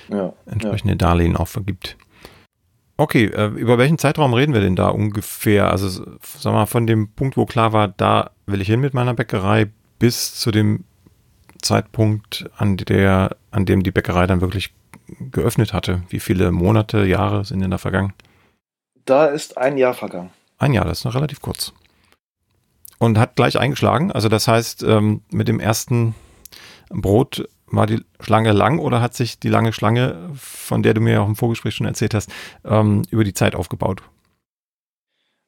[0.10, 0.98] ja, entsprechende ja.
[0.98, 1.98] Darlehen auch vergibt.
[2.98, 5.70] Okay, äh, über welchen Zeitraum reden wir denn da ungefähr?
[5.70, 9.14] Also, sag mal, von dem Punkt, wo klar war, da will ich hin mit meiner
[9.14, 9.68] Bäckerei,
[10.00, 10.84] bis zu dem
[11.62, 14.74] Zeitpunkt, an, der, an dem die Bäckerei dann wirklich
[15.32, 16.02] geöffnet hatte?
[16.10, 18.14] Wie viele Monate, Jahre sind denn da vergangen?
[19.06, 20.32] Da ist ein Jahr vergangen.
[20.58, 21.74] Ein Jahr, das ist noch relativ kurz.
[23.00, 24.12] Und hat gleich eingeschlagen.
[24.12, 26.16] Also das heißt, ähm, mit dem ersten
[26.90, 31.22] Brot war die Schlange lang oder hat sich die lange Schlange, von der du mir
[31.22, 32.32] auch im Vorgespräch schon erzählt hast,
[32.66, 34.02] ähm, über die Zeit aufgebaut?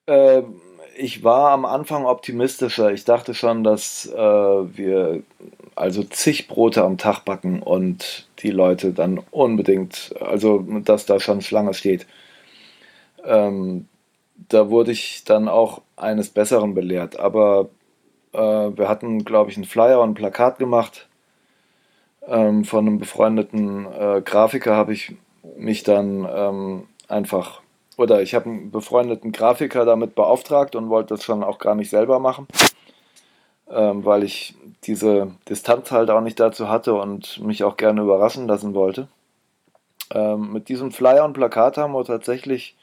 [0.07, 0.61] Ähm,
[0.97, 2.91] ich war am Anfang optimistischer.
[2.91, 5.23] Ich dachte schon, dass äh, wir
[5.75, 11.41] also zig Brote am Tag backen und die Leute dann unbedingt, also dass da schon
[11.41, 12.05] Schlange steht.
[13.23, 13.87] Ähm,
[14.47, 17.19] da wurde ich dann auch eines Besseren belehrt.
[17.19, 17.69] Aber
[18.33, 21.07] äh, wir hatten, glaube ich, einen Flyer und ein Plakat gemacht.
[22.27, 25.15] Ähm, von einem befreundeten äh, Grafiker habe ich
[25.57, 27.61] mich dann ähm, einfach,
[27.97, 31.89] oder ich habe einen befreundeten Grafiker damit beauftragt und wollte das schon auch gar nicht
[31.89, 32.47] selber machen
[33.71, 38.47] ähm, weil ich diese Distanz halt auch nicht dazu hatte und mich auch gerne überraschen
[38.47, 39.07] lassen wollte.
[40.11, 42.75] Ähm, mit diesem Flyer und Plakat haben wir tatsächlich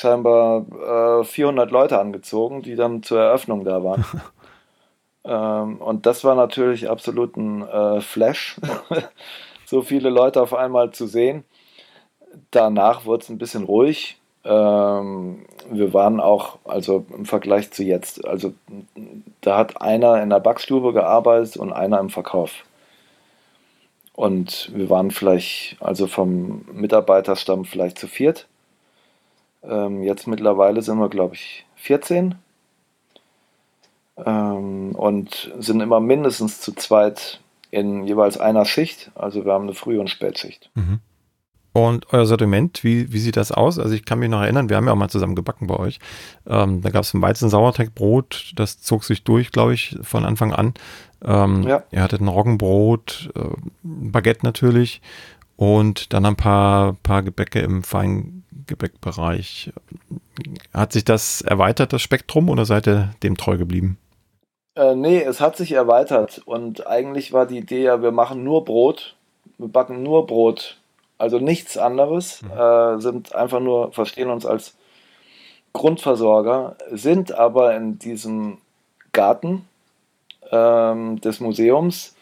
[0.00, 4.04] scheinbar äh, 400 Leute angezogen, die dann zur Eröffnung da waren.
[5.24, 8.56] ähm, und das war natürlich absolut ein äh, Flash,
[9.66, 11.44] so viele Leute auf einmal zu sehen.
[12.50, 14.18] Danach wurde es ein bisschen ruhig.
[14.44, 18.54] Ähm, wir waren auch, also im Vergleich zu jetzt, also
[19.42, 22.64] da hat einer in der Backstube gearbeitet und einer im Verkauf.
[24.14, 28.46] Und wir waren vielleicht, also vom Mitarbeiterstamm vielleicht zu viert.
[29.62, 32.34] Ähm, jetzt mittlerweile sind wir, glaube ich, 14.
[34.16, 39.10] Ähm, und sind immer mindestens zu zweit in jeweils einer Schicht.
[39.14, 40.70] Also wir haben eine Früh- und Spätschicht.
[40.74, 41.00] Mhm.
[41.72, 43.78] Und euer Sortiment, wie, wie sieht das aus?
[43.78, 46.00] Also ich kann mich noch erinnern, wir haben ja auch mal zusammen gebacken bei euch.
[46.46, 50.74] Ähm, da gab es ein Weizen-Sauerteigbrot, das zog sich durch, glaube ich, von Anfang an.
[51.24, 51.84] Ähm, ja.
[51.92, 53.40] Ihr hattet ein Roggenbrot, äh,
[53.84, 55.00] Baguette natürlich
[55.60, 59.70] und dann ein paar, paar Gebäcke im Feingebäckbereich.
[60.72, 63.98] Hat sich das erweitert, das Spektrum, oder seid ihr dem treu geblieben?
[64.74, 68.64] Äh, nee, es hat sich erweitert und eigentlich war die Idee ja, wir machen nur
[68.64, 69.16] Brot,
[69.58, 70.78] wir backen nur Brot
[71.18, 72.50] also nichts anderes, mhm.
[72.52, 74.74] äh, sind einfach nur, verstehen uns als
[75.74, 78.56] Grundversorger, sind aber in diesem
[79.12, 79.68] Garten
[80.50, 82.16] ähm, des Museums,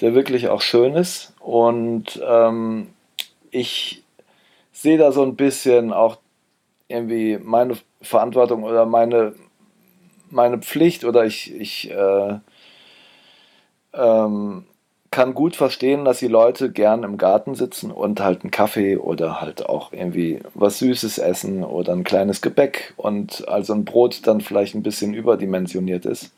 [0.00, 1.34] der wirklich auch schön ist.
[1.40, 2.88] Und ähm,
[3.50, 4.02] ich
[4.72, 6.18] sehe da so ein bisschen auch
[6.88, 9.34] irgendwie meine Verantwortung oder meine,
[10.30, 12.38] meine Pflicht oder ich, ich äh,
[13.92, 14.64] ähm,
[15.10, 19.40] kann gut verstehen, dass die Leute gern im Garten sitzen und halt einen Kaffee oder
[19.40, 24.40] halt auch irgendwie was Süßes essen oder ein kleines Gebäck und also ein Brot dann
[24.40, 26.32] vielleicht ein bisschen überdimensioniert ist.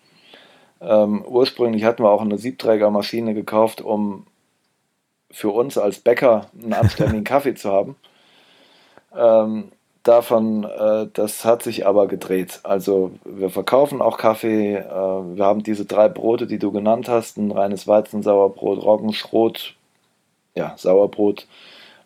[0.83, 4.27] Ähm, ursprünglich hatten wir auch eine Siebträgermaschine gekauft, um
[5.31, 7.97] für uns als Bäcker einen anständigen Kaffee zu haben.
[9.16, 9.71] Ähm,
[10.03, 12.61] davon, äh, das hat sich aber gedreht.
[12.64, 14.77] Also wir verkaufen auch Kaffee.
[14.77, 19.75] Äh, wir haben diese drei Brote, die du genannt hast, ein reines Weizensauerbrot, Roggenschrot,
[20.55, 21.47] ja, Sauerbrot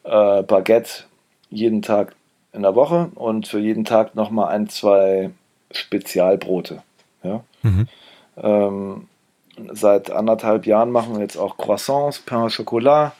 [0.04, 1.04] äh, Baguette
[1.50, 2.14] jeden Tag
[2.52, 5.30] in der Woche und für jeden Tag nochmal ein, zwei
[5.70, 6.82] Spezialbrote.
[7.22, 7.42] Ja?
[7.62, 7.88] Mhm.
[8.36, 9.08] Ähm,
[9.72, 13.12] seit anderthalb Jahren machen wir jetzt auch Croissants, Pain au Chocolat.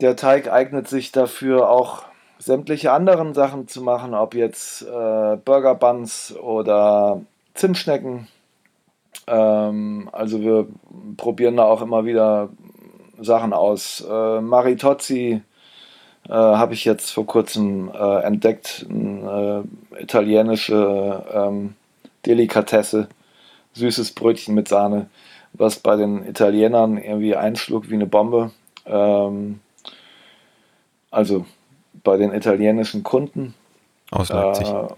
[0.00, 2.04] Der Teig eignet sich dafür auch
[2.38, 7.20] sämtliche anderen Sachen zu machen, ob jetzt äh, Burger Buns oder
[7.54, 8.28] Zimtschnecken.
[9.26, 10.66] Ähm, also wir
[11.18, 12.48] probieren da auch immer wieder
[13.20, 14.04] Sachen aus.
[14.08, 15.42] Äh, Maritozzi
[16.28, 21.74] äh, habe ich jetzt vor kurzem äh, entdeckt, eine äh, italienische ähm,
[22.24, 23.08] Delikatesse,
[23.72, 25.08] süßes Brötchen mit Sahne,
[25.52, 28.50] was bei den Italienern irgendwie einschlug wie eine Bombe.
[28.86, 29.60] Ähm,
[31.10, 31.46] also
[32.04, 33.54] bei den italienischen Kunden.
[34.10, 34.68] Aus Leipzig.
[34.68, 34.88] Äh,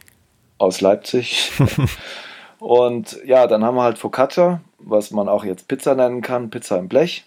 [0.59, 1.53] aus Leipzig.
[2.59, 6.79] Und ja, dann haben wir halt Focaccia, was man auch jetzt Pizza nennen kann, Pizza
[6.79, 7.25] im Blech.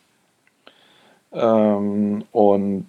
[1.33, 2.87] Ähm, und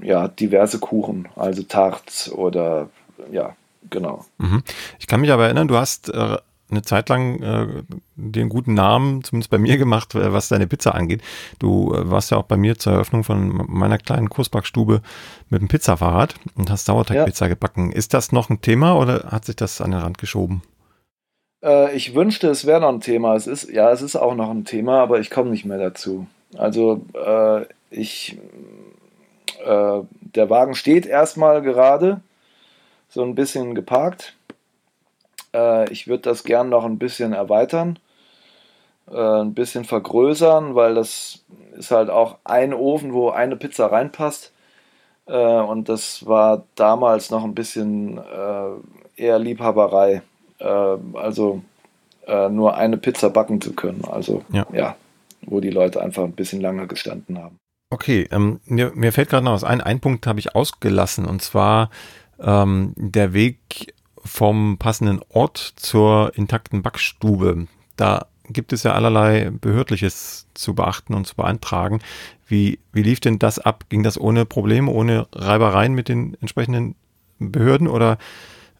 [0.00, 2.88] ja, diverse Kuchen, also Tarts oder
[3.32, 3.56] ja,
[3.90, 4.24] genau.
[4.38, 4.62] Mhm.
[5.00, 6.36] Ich kann mich aber erinnern, du hast äh,
[6.70, 7.82] eine Zeit lang äh,
[8.16, 11.22] den guten Namen, zumindest bei mir gemacht, äh, was deine Pizza angeht.
[11.58, 15.02] Du äh, warst ja auch bei mir zur Eröffnung von meiner kleinen Kursbackstube
[15.48, 17.48] mit dem Pizzafahrrad und hast Sauerteigpizza ja.
[17.50, 17.92] gebacken.
[17.92, 20.62] Ist das noch ein Thema oder hat sich das an den Rand geschoben?
[21.62, 23.34] Äh, ich wünschte, es wäre noch ein Thema.
[23.34, 26.26] Es ist, ja, es ist auch noch ein Thema, aber ich komme nicht mehr dazu.
[26.56, 28.38] Also äh, ich,
[29.64, 30.00] äh,
[30.34, 32.20] der Wagen steht erstmal gerade,
[33.08, 34.36] so ein bisschen geparkt
[35.54, 37.98] äh, ich würde das gern noch ein bisschen erweitern,
[39.10, 41.44] äh, ein bisschen vergrößern, weil das
[41.76, 44.52] ist halt auch ein Ofen, wo eine Pizza reinpasst.
[45.26, 50.22] Äh, und das war damals noch ein bisschen äh, eher Liebhaberei.
[50.58, 51.62] Äh, also
[52.26, 54.04] äh, nur eine Pizza backen zu können.
[54.10, 54.66] Also ja.
[54.72, 54.96] ja,
[55.42, 57.56] wo die Leute einfach ein bisschen lange gestanden haben.
[57.92, 59.80] Okay, ähm, mir, mir, fällt gerade noch was ein.
[59.80, 61.90] Ein Punkt habe ich ausgelassen und zwar
[62.38, 67.66] ähm, der Weg vom passenden Ort zur intakten Backstube.
[67.96, 72.00] Da gibt es ja allerlei Behördliches zu beachten und zu beantragen.
[72.46, 73.84] Wie, wie lief denn das ab?
[73.88, 76.96] Ging das ohne Probleme, ohne Reibereien mit den entsprechenden
[77.38, 78.18] Behörden oder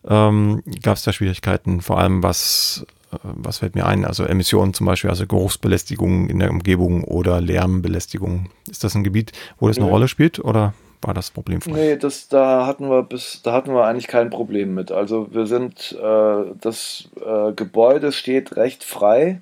[0.06, 4.74] ähm, gab es da Schwierigkeiten, vor allem was, äh, was fällt mir ein, also Emissionen
[4.74, 8.50] zum Beispiel, also Geruchsbelästigung in der Umgebung oder Lärmbelästigung.
[8.68, 9.92] Ist das ein Gebiet, wo das eine ja.
[9.92, 10.74] Rolle spielt oder?
[11.02, 11.72] War das Problem frei?
[11.72, 14.92] Nee, das, da hatten wir bis, da hatten wir eigentlich kein Problem mit.
[14.92, 19.40] Also wir sind, äh, das äh, Gebäude steht recht frei.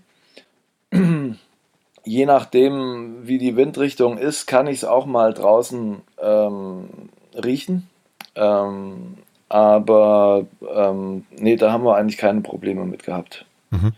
[2.05, 6.89] Je nachdem, wie die Windrichtung ist, kann ich es auch mal draußen ähm,
[7.35, 7.89] riechen.
[8.35, 9.19] Ähm,
[9.49, 13.47] aber ähm, nee, da haben wir eigentlich keine Probleme mit gehabt.
[13.71, 13.93] Mhm.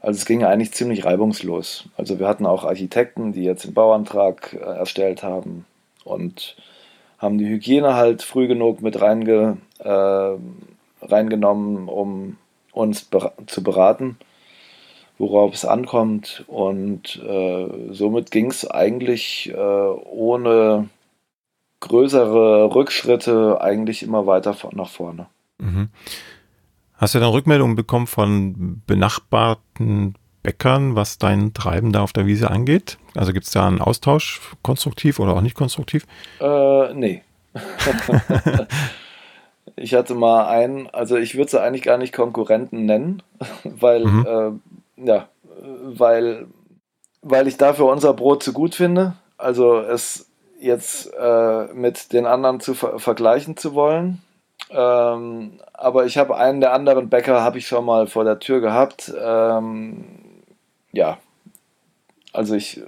[0.00, 1.88] Also es ging eigentlich ziemlich reibungslos.
[1.96, 5.64] Also wir hatten auch Architekten, die jetzt den Bauantrag äh, erstellt haben
[6.04, 6.56] und
[7.24, 10.36] haben die Hygiene halt früh genug mit reinge, äh,
[11.02, 12.36] reingenommen, um
[12.72, 14.18] uns ber zu beraten,
[15.18, 16.44] worauf es ankommt.
[16.46, 20.88] Und äh, somit ging es eigentlich äh, ohne
[21.80, 25.26] größere Rückschritte eigentlich immer weiter nach vorne.
[25.58, 25.88] Mhm.
[26.94, 32.50] Hast du dann Rückmeldungen bekommen von benachbarten Bäckern, was dein Treiben da auf der Wiese
[32.50, 32.98] angeht?
[33.16, 36.06] Also gibt es da einen Austausch, konstruktiv oder auch nicht konstruktiv?
[36.40, 37.22] Äh, nee.
[39.76, 43.22] ich hatte mal einen, also ich würde sie eigentlich gar nicht Konkurrenten nennen,
[43.64, 44.60] weil, mhm.
[44.98, 45.28] äh, ja,
[45.82, 46.46] weil,
[47.22, 49.14] weil ich dafür unser Brot zu gut finde.
[49.38, 50.30] Also es
[50.60, 54.22] jetzt äh, mit den anderen zu ver vergleichen zu wollen.
[54.70, 58.60] Ähm, aber ich habe einen der anderen Bäcker habe ich schon mal vor der Tür
[58.60, 59.12] gehabt.
[59.18, 60.04] Ähm,
[60.94, 61.18] ja,
[62.32, 62.80] also ich,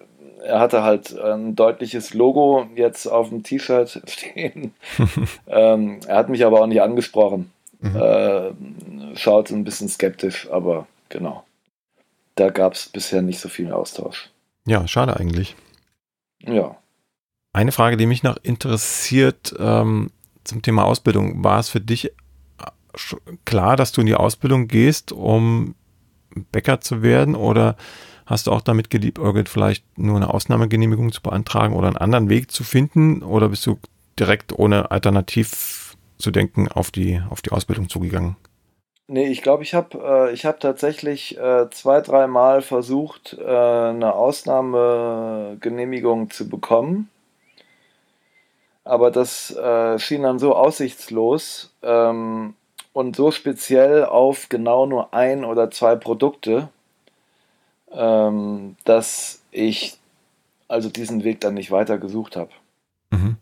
[0.42, 4.74] er hatte halt ein deutliches Logo jetzt auf dem T-Shirt stehen.
[5.46, 7.52] ähm, er hat mich aber auch nicht angesprochen.
[7.80, 7.96] Mhm.
[7.96, 11.44] Äh, schaut ein bisschen skeptisch, aber genau.
[12.34, 14.30] Da gab es bisher nicht so viel Austausch.
[14.66, 15.54] Ja, schade eigentlich.
[16.40, 16.76] Ja.
[17.52, 20.10] Eine Frage, die mich noch interessiert ähm,
[20.44, 21.42] zum Thema Ausbildung.
[21.42, 22.10] War es für dich äh,
[23.44, 25.74] klar, dass du in die Ausbildung gehst, um
[26.44, 27.76] Bäcker zu werden oder
[28.26, 32.50] hast du auch damit geliebäugelt, vielleicht nur eine Ausnahmegenehmigung zu beantragen oder einen anderen Weg
[32.50, 33.78] zu finden oder bist du
[34.18, 38.36] direkt ohne alternativ zu denken auf die, auf die Ausbildung zugegangen?
[39.08, 46.30] Nee, ich glaube, ich habe äh, hab tatsächlich äh, zwei, dreimal versucht, äh, eine Ausnahmegenehmigung
[46.30, 47.08] zu bekommen.
[48.82, 52.54] Aber das äh, schien dann so aussichtslos, ähm,
[52.96, 56.70] und so speziell auf genau nur ein oder zwei Produkte,
[57.92, 59.98] ähm, dass ich
[60.66, 62.48] also diesen Weg dann nicht weiter gesucht habe.
[63.10, 63.36] Mhm.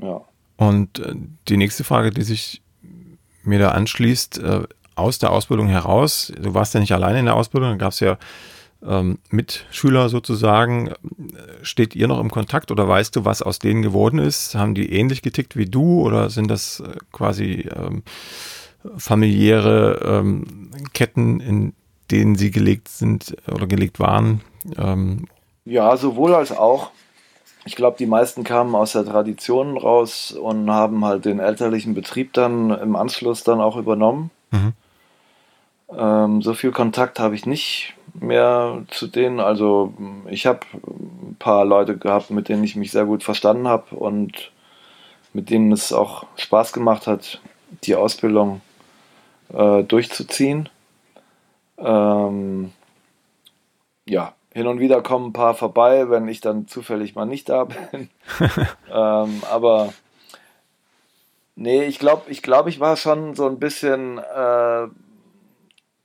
[0.00, 0.22] Ja.
[0.56, 1.14] Und äh,
[1.46, 2.62] die nächste Frage, die sich
[3.42, 4.62] mir da anschließt, äh,
[4.94, 8.00] aus der Ausbildung heraus, du warst ja nicht alleine in der Ausbildung, da gab es
[8.00, 8.16] ja
[8.86, 10.92] ähm, Mitschüler sozusagen.
[11.62, 14.54] Steht ihr noch im Kontakt oder weißt du, was aus denen geworden ist?
[14.54, 18.02] Haben die ähnlich getickt wie du oder sind das äh, quasi ähm,
[18.96, 21.72] familiäre ähm, Ketten, in
[22.10, 24.40] denen sie gelegt sind oder gelegt waren?
[24.76, 25.26] Ähm,
[25.64, 26.90] ja, sowohl als auch.
[27.64, 32.32] Ich glaube, die meisten kamen aus der Tradition raus und haben halt den elterlichen Betrieb
[32.32, 34.30] dann im Anschluss dann auch übernommen.
[34.52, 34.72] Mhm.
[35.94, 39.40] Ähm, so viel Kontakt habe ich nicht mehr zu denen.
[39.40, 39.94] Also
[40.28, 44.52] ich habe ein paar Leute gehabt, mit denen ich mich sehr gut verstanden habe und
[45.32, 47.40] mit denen es auch Spaß gemacht hat,
[47.84, 48.60] die Ausbildung
[49.52, 50.68] äh, durchzuziehen.
[51.78, 52.72] Ähm,
[54.06, 57.64] ja, hin und wieder kommen ein paar vorbei, wenn ich dann zufällig mal nicht da
[57.64, 58.10] bin.
[58.92, 59.92] ähm, aber
[61.54, 64.88] nee, ich glaube, ich, glaub, ich war schon so ein bisschen äh,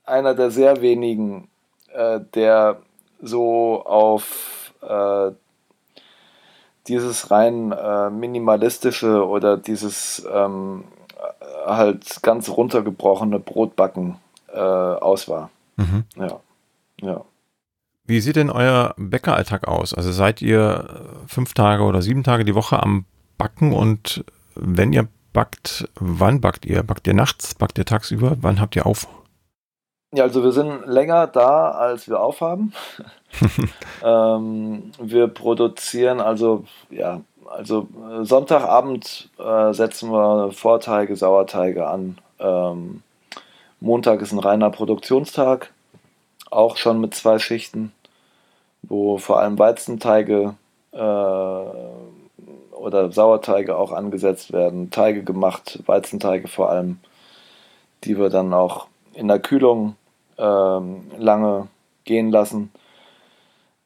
[0.04, 1.48] einer der sehr wenigen,
[1.94, 2.78] äh, der
[3.20, 5.30] so auf äh,
[6.86, 10.84] dieses rein äh, minimalistische oder dieses ähm,
[11.66, 14.16] halt ganz runtergebrochene Brotbacken
[14.52, 15.50] äh, aus war.
[15.76, 16.04] Mhm.
[16.16, 16.40] Ja.
[17.00, 17.24] ja.
[18.06, 19.94] Wie sieht denn euer Bäckeralltag aus?
[19.94, 23.06] Also seid ihr fünf Tage oder sieben Tage die Woche am
[23.38, 24.24] Backen und
[24.54, 26.82] wenn ihr backt, wann backt ihr?
[26.82, 27.54] Backt ihr nachts?
[27.54, 28.36] Backt ihr tagsüber?
[28.40, 29.08] Wann habt ihr auf?
[30.14, 32.72] Ja, also wir sind länger da, als wir aufhaben.
[34.04, 42.18] ähm, wir produzieren also, ja, also äh, Sonntagabend äh, setzen wir Vorteige, Sauerteige an.
[42.38, 43.02] Ähm,
[43.80, 45.72] Montag ist ein reiner Produktionstag,
[46.48, 47.90] auch schon mit zwei Schichten,
[48.82, 50.54] wo vor allem Weizenteige
[50.92, 57.00] äh, oder Sauerteige auch angesetzt werden, Teige gemacht, Weizenteige vor allem,
[58.04, 59.96] die wir dann auch in der Kühlung
[60.38, 61.68] ähm, lange
[62.04, 62.72] gehen lassen.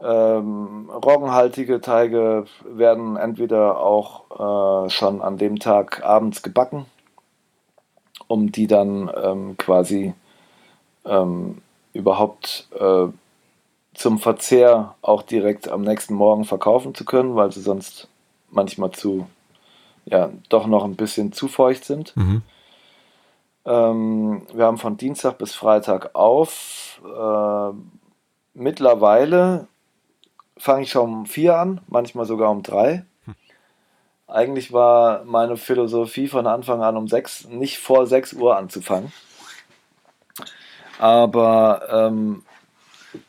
[0.00, 6.86] Ähm, roggenhaltige Teige werden entweder auch äh, schon an dem Tag abends gebacken,
[8.28, 10.14] um die dann ähm, quasi
[11.04, 11.58] ähm,
[11.92, 13.08] überhaupt äh,
[13.94, 18.06] zum Verzehr auch direkt am nächsten Morgen verkaufen zu können, weil sie sonst
[18.50, 19.26] manchmal zu,
[20.04, 22.16] ja, doch noch ein bisschen zu feucht sind.
[22.16, 22.42] Mhm.
[23.68, 27.02] Ähm, wir haben von Dienstag bis Freitag auf.
[27.04, 27.76] Äh,
[28.54, 29.68] mittlerweile
[30.56, 33.04] fange ich schon um vier an, manchmal sogar um drei.
[34.26, 39.12] Eigentlich war meine Philosophie von Anfang an um sechs, nicht vor sechs Uhr anzufangen.
[40.98, 42.42] Aber ähm,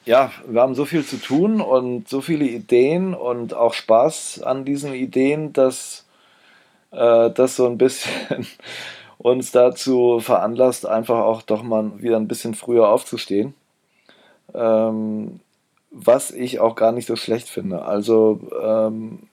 [0.05, 4.63] ja, wir haben so viel zu tun und so viele Ideen und auch Spaß an
[4.63, 6.05] diesen Ideen, dass
[6.91, 8.47] äh, das so ein bisschen
[9.19, 13.53] uns dazu veranlasst, einfach auch doch mal wieder ein bisschen früher aufzustehen.
[14.55, 15.41] Ähm,
[15.91, 17.83] was ich auch gar nicht so schlecht finde.
[17.83, 19.27] Also ähm,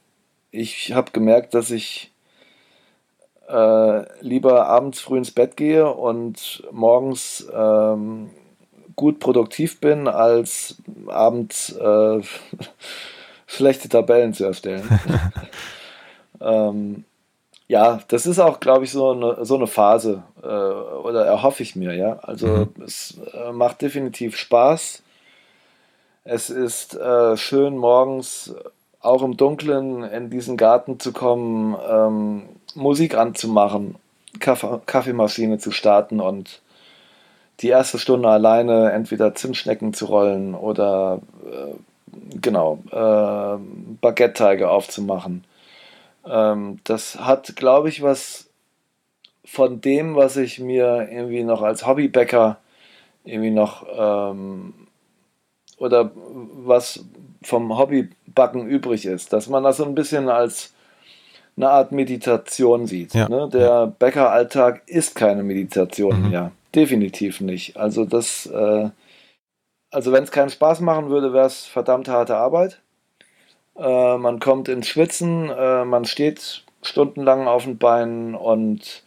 [0.51, 2.11] ich habe gemerkt, dass ich
[3.49, 8.30] äh, lieber abends früh ins Bett gehe und morgens ähm,
[8.97, 10.76] gut produktiv bin, als
[11.07, 12.20] abends äh,
[13.47, 14.89] schlechte Tabellen zu erstellen.
[16.41, 17.05] ähm,
[17.69, 21.75] ja, das ist auch, glaube ich, so eine, so eine Phase äh, oder erhoffe ich
[21.75, 22.19] mir, ja.
[22.23, 22.69] Also mhm.
[22.85, 25.03] es äh, macht definitiv Spaß.
[26.25, 28.55] Es ist äh, schön, morgens
[29.01, 32.43] auch im Dunkeln in diesen Garten zu kommen, ähm,
[32.75, 33.97] Musik anzumachen,
[34.41, 36.61] Kaff Kaffeemaschine zu starten und
[37.61, 43.59] die erste Stunde alleine entweder Zimtschnecken zu rollen oder äh, genau äh,
[44.01, 45.45] Baguette-Teige aufzumachen
[46.29, 48.51] ähm, das hat, glaube ich, was
[49.45, 52.59] von dem, was ich mir irgendwie noch als Hobbybäcker
[53.24, 54.74] irgendwie noch ähm,
[55.79, 57.05] oder was
[57.43, 60.72] vom Hobbybacken übrig ist, dass man das so ein bisschen als
[61.57, 63.14] eine Art Meditation sieht.
[63.14, 63.29] Ja.
[63.29, 63.49] Ne?
[63.53, 66.31] Der Bäckeralltag ist keine Meditation mhm.
[66.31, 66.53] mehr.
[66.74, 67.77] Definitiv nicht.
[67.77, 68.91] Also das, äh,
[69.91, 72.81] also wenn es keinen Spaß machen würde, wäre es verdammt harte Arbeit.
[73.79, 79.03] Äh, man kommt ins Schwitzen, äh, man steht stundenlang auf den Beinen und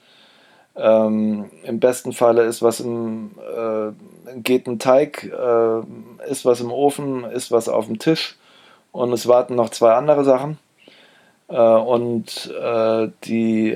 [0.75, 6.71] ähm, im besten Falle ist was im, äh, geht ein Teig, äh, ist was im
[6.71, 8.37] Ofen, ist was auf dem Tisch
[8.91, 10.59] und es warten noch zwei andere Sachen.
[11.47, 13.71] Äh, und äh, die,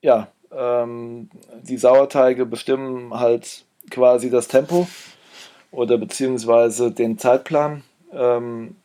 [0.00, 1.28] ja, ähm,
[1.62, 4.86] die Sauerteige bestimmen halt quasi das Tempo
[5.70, 7.82] oder beziehungsweise den Zeitplan
[8.12, 8.76] ähm,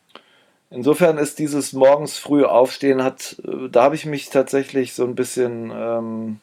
[0.70, 3.36] insofern ist dieses morgens früh aufstehen hat,
[3.70, 6.40] da habe ich mich tatsächlich so ein bisschen, ähm,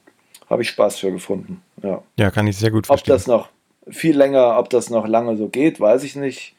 [0.50, 1.62] habe ich Spaß für gefunden.
[1.82, 2.02] Ja.
[2.18, 3.14] ja, kann ich sehr gut verstehen.
[3.14, 3.50] Ob das noch
[3.88, 6.56] viel länger, ob das noch lange so geht, weiß ich nicht.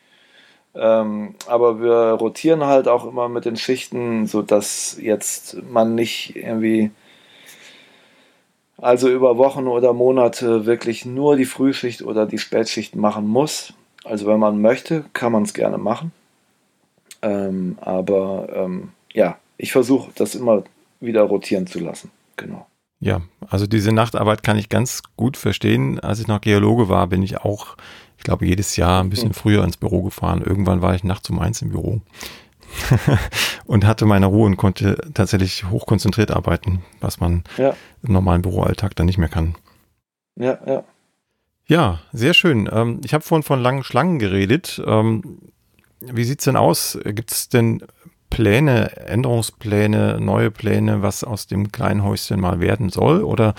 [0.74, 6.90] Ähm, aber wir rotieren halt auch immer mit den Schichten, sodass jetzt man nicht irgendwie
[8.78, 13.74] also über Wochen oder Monate wirklich nur die Frühschicht oder die Spätschicht machen muss.
[14.04, 16.12] Also wenn man möchte, kann man es gerne machen.
[17.22, 20.64] Ähm, aber ähm, ja, ich versuche das immer
[21.00, 22.10] wieder rotieren zu lassen.
[22.36, 22.66] Genau.
[23.00, 25.98] Ja, also diese Nachtarbeit kann ich ganz gut verstehen.
[26.00, 27.76] Als ich noch Geologe war, bin ich auch,
[28.16, 29.34] ich glaube, jedes Jahr ein bisschen mhm.
[29.34, 30.42] früher ins Büro gefahren.
[30.44, 32.00] Irgendwann war ich nachts um eins im Büro.
[33.66, 37.74] und hatte meine Ruhe und konnte tatsächlich hochkonzentriert arbeiten, was man ja.
[38.02, 39.56] im normalen Büroalltag dann nicht mehr kann.
[40.36, 40.84] Ja, ja.
[41.72, 42.68] Ja, sehr schön.
[42.70, 44.82] Ähm, ich habe vorhin von langen Schlangen geredet.
[44.86, 45.38] Ähm,
[46.00, 46.98] wie sieht es denn aus?
[47.02, 47.82] Gibt es denn
[48.28, 53.22] Pläne, Änderungspläne, neue Pläne, was aus dem kleinen Häuschen mal werden soll?
[53.22, 53.54] Oder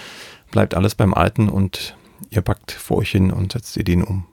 [0.52, 1.98] bleibt alles beim Alten und
[2.30, 4.28] ihr packt vor euch hin und setzt Ideen um?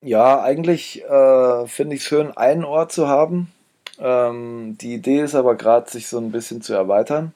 [0.00, 3.52] Ja, eigentlich äh, finde ich es schön, einen Ort zu haben,
[4.00, 7.32] ähm, die Idee ist aber gerade, sich so ein bisschen zu erweitern,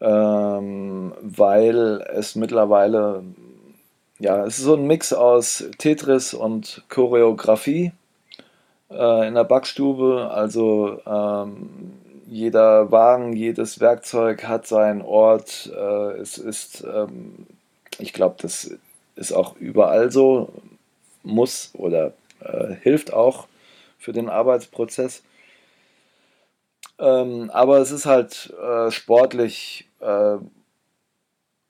[0.00, 3.24] ähm, weil es mittlerweile,
[4.24, 7.92] ja, es ist so ein Mix aus Tetris und Choreografie
[8.90, 10.30] äh, in der Backstube.
[10.32, 11.92] Also ähm,
[12.26, 15.70] jeder Wagen, jedes Werkzeug hat seinen Ort.
[15.76, 17.46] Äh, es ist, ähm,
[17.98, 18.70] ich glaube, das
[19.14, 20.48] ist auch überall so,
[21.22, 23.46] muss oder äh, hilft auch
[23.98, 25.22] für den Arbeitsprozess.
[26.98, 30.38] Ähm, aber es ist halt äh, sportlich, äh,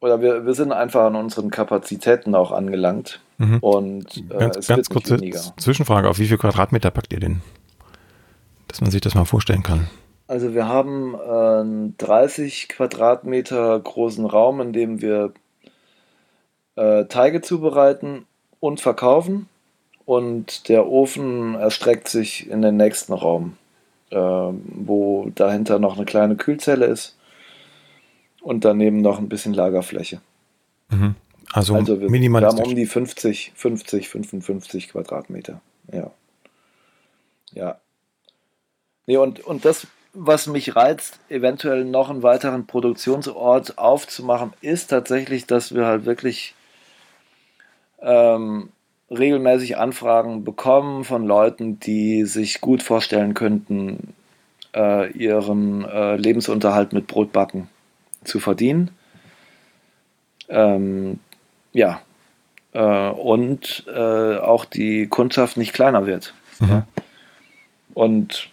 [0.05, 3.21] oder wir, wir sind einfach an unseren Kapazitäten auch angelangt.
[3.39, 3.59] Mhm.
[3.61, 5.19] Und äh, ganz, ganz kurze
[5.57, 7.41] Zwischenfrage: Auf wie viel Quadratmeter packt ihr den?
[8.69, 9.89] Dass man sich das mal vorstellen kann.
[10.27, 15.33] Also, wir haben einen 30 Quadratmeter großen Raum, in dem wir
[16.77, 18.27] äh, Teige zubereiten
[18.61, 19.49] und verkaufen.
[20.05, 23.57] Und der Ofen erstreckt sich in den nächsten Raum
[24.11, 27.17] äh, wo dahinter noch eine kleine Kühlzelle ist
[28.45, 30.21] und daneben noch ein bisschen Lagerfläche.
[30.91, 31.15] Mhm.
[31.53, 35.61] Also, also wir, wir haben um die 50, 50, 55 Quadratmeter.
[35.93, 36.11] Ja.
[37.53, 37.79] Ja.
[39.07, 45.47] Nee, und, und das, was mich reizt, eventuell noch einen weiteren Produktionsort aufzumachen, ist tatsächlich,
[45.47, 46.55] dass wir halt wirklich
[48.01, 48.71] ähm,
[49.11, 54.15] regelmäßig Anfragen bekommen von Leuten, die sich gut vorstellen könnten,
[54.75, 57.69] äh, ihren äh, Lebensunterhalt mit Brotbacken
[58.25, 58.91] zu verdienen.
[60.49, 61.21] Ähm,
[61.73, 62.03] ja,
[62.73, 66.35] äh, und äh, auch die Kundschaft nicht kleiner wird.
[66.61, 66.69] Mhm.
[66.69, 66.87] Ja?
[67.95, 68.49] Und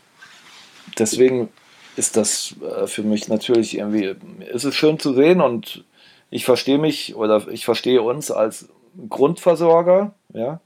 [0.97, 1.49] deswegen
[1.95, 4.15] ist das äh, für mich natürlich irgendwie,
[4.51, 5.83] ist es schön zu sehen und
[6.29, 8.69] ich verstehe mich oder ich verstehe uns als
[9.09, 10.13] Grundversorger.
[10.33, 10.61] Ja.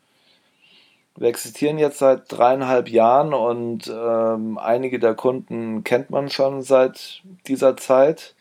[1.18, 7.22] Wir existieren jetzt seit dreieinhalb Jahren und ähm, einige der Kunden kennt man schon seit
[7.48, 8.36] dieser Zeit.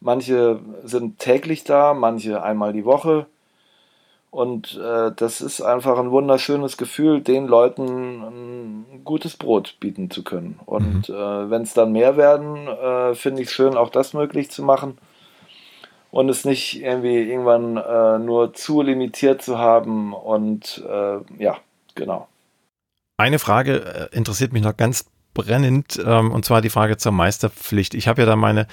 [0.00, 3.26] Manche sind täglich da, manche einmal die Woche.
[4.30, 10.22] Und äh, das ist einfach ein wunderschönes Gefühl, den Leuten ein gutes Brot bieten zu
[10.22, 10.60] können.
[10.66, 11.14] Und mhm.
[11.14, 14.62] äh, wenn es dann mehr werden, äh, finde ich es schön, auch das möglich zu
[14.62, 14.98] machen
[16.10, 21.58] und es nicht irgendwie irgendwann äh, nur zu limitiert zu haben und äh, ja,
[21.94, 22.28] genau.
[23.16, 27.94] Eine Frage äh, interessiert mich noch ganz brennend ähm, und zwar die Frage zur Meisterpflicht.
[27.94, 28.66] Ich habe ja da meine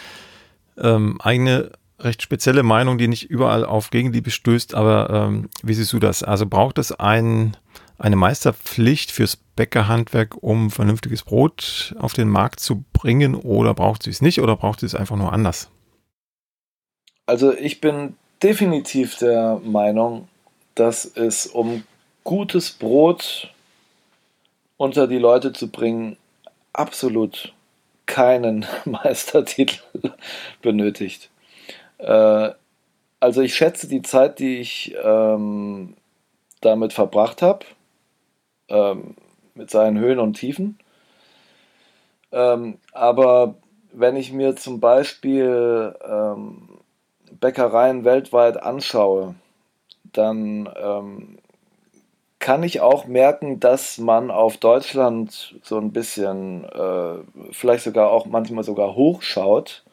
[0.77, 5.93] ähm, eigene recht spezielle Meinung, die nicht überall auf Gegenliebe stößt, aber ähm, wie siehst
[5.93, 6.23] du das?
[6.23, 7.55] Also braucht es ein,
[7.97, 14.09] eine Meisterpflicht fürs Bäckerhandwerk, um vernünftiges Brot auf den Markt zu bringen oder braucht sie
[14.09, 15.69] es nicht oder braucht sie es einfach nur anders?
[17.25, 20.27] Also ich bin definitiv der Meinung,
[20.75, 21.83] dass es um
[22.23, 23.51] gutes Brot
[24.77, 26.17] unter die Leute zu bringen,
[26.73, 27.54] absolut
[28.05, 29.79] keinen Meistertitel
[30.61, 31.29] benötigt.
[31.97, 32.51] Äh,
[33.19, 35.95] also ich schätze die Zeit, die ich ähm,
[36.61, 37.65] damit verbracht habe,
[38.69, 39.15] ähm,
[39.53, 40.77] mit seinen Höhen und Tiefen.
[42.31, 43.55] Ähm, aber
[43.93, 46.79] wenn ich mir zum Beispiel ähm,
[47.39, 49.35] Bäckereien weltweit anschaue,
[50.03, 51.37] dann ähm,
[52.45, 57.15] kann ich auch merken, dass man auf Deutschland so ein bisschen, äh,
[57.51, 59.83] vielleicht sogar auch manchmal sogar hochschaut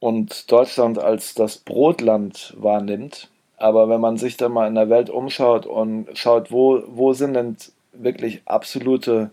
[0.00, 3.30] und Deutschland als das Brotland wahrnimmt.
[3.56, 7.32] Aber wenn man sich dann mal in der Welt umschaut und schaut, wo, wo sind
[7.32, 7.56] denn
[7.94, 9.30] wirklich absolute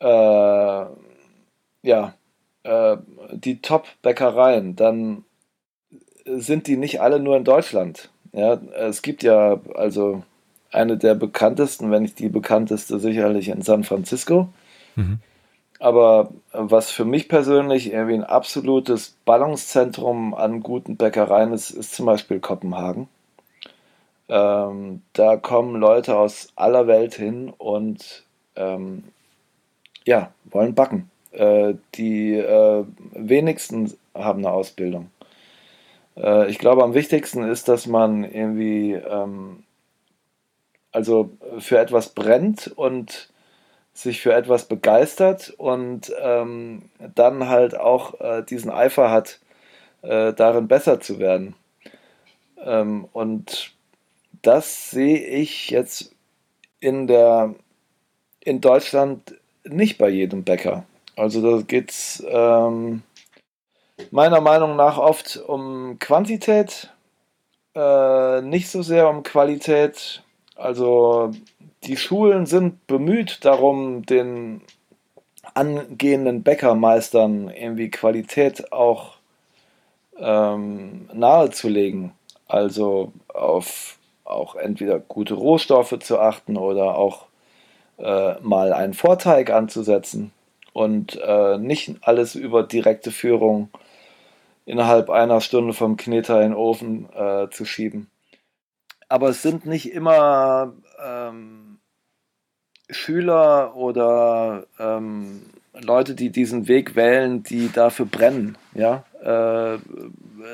[0.00, 0.06] äh,
[1.82, 2.14] ja,
[2.62, 2.96] äh,
[3.32, 5.26] die Top-Bäckereien, dann
[6.24, 8.08] sind die nicht alle nur in Deutschland.
[8.32, 10.22] Ja, es gibt ja also
[10.70, 14.48] eine der bekanntesten, wenn nicht die bekannteste, sicherlich in San Francisco.
[14.96, 15.18] Mhm.
[15.78, 22.06] Aber was für mich persönlich irgendwie ein absolutes Ballungszentrum an guten Bäckereien ist, ist zum
[22.06, 23.08] Beispiel Kopenhagen.
[24.28, 28.24] Ähm, da kommen Leute aus aller Welt hin und
[28.56, 29.04] ähm,
[30.06, 31.10] ja, wollen backen.
[31.32, 35.10] Äh, die äh, wenigsten haben eine Ausbildung.
[36.16, 39.64] Äh, ich glaube, am wichtigsten ist, dass man irgendwie ähm,
[40.92, 43.30] also für etwas brennt und
[43.94, 46.82] sich für etwas begeistert und ähm,
[47.14, 49.40] dann halt auch äh, diesen Eifer hat,
[50.02, 51.54] äh, darin besser zu werden.
[52.64, 53.72] Ähm, und
[54.42, 56.14] das sehe ich jetzt
[56.80, 57.54] in der
[58.40, 60.84] in Deutschland nicht bei jedem Bäcker.
[61.14, 63.02] Also da geht es ähm,
[64.10, 66.90] meiner Meinung nach oft um Quantität,
[67.74, 70.22] äh, nicht so sehr um Qualität.
[70.56, 71.32] Also
[71.84, 74.62] die Schulen sind bemüht darum, den
[75.54, 79.16] angehenden Bäckermeistern irgendwie Qualität auch
[80.18, 82.12] ähm, nahezulegen.
[82.46, 87.26] Also auf auch entweder gute Rohstoffe zu achten oder auch
[87.98, 90.32] äh, mal einen Vorteig anzusetzen
[90.72, 93.68] und äh, nicht alles über direkte Führung
[94.64, 98.10] innerhalb einer Stunde vom Kneter in den Ofen äh, zu schieben.
[99.08, 100.72] Aber es sind nicht immer
[101.04, 101.78] ähm,
[102.90, 105.42] Schüler oder ähm,
[105.74, 108.56] Leute, die diesen Weg wählen, die dafür brennen.
[108.74, 109.04] Ja?
[109.22, 109.78] Äh,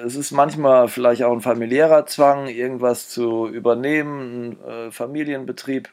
[0.05, 5.89] es ist manchmal vielleicht auch ein familiärer Zwang, irgendwas zu übernehmen, ein äh, Familienbetrieb.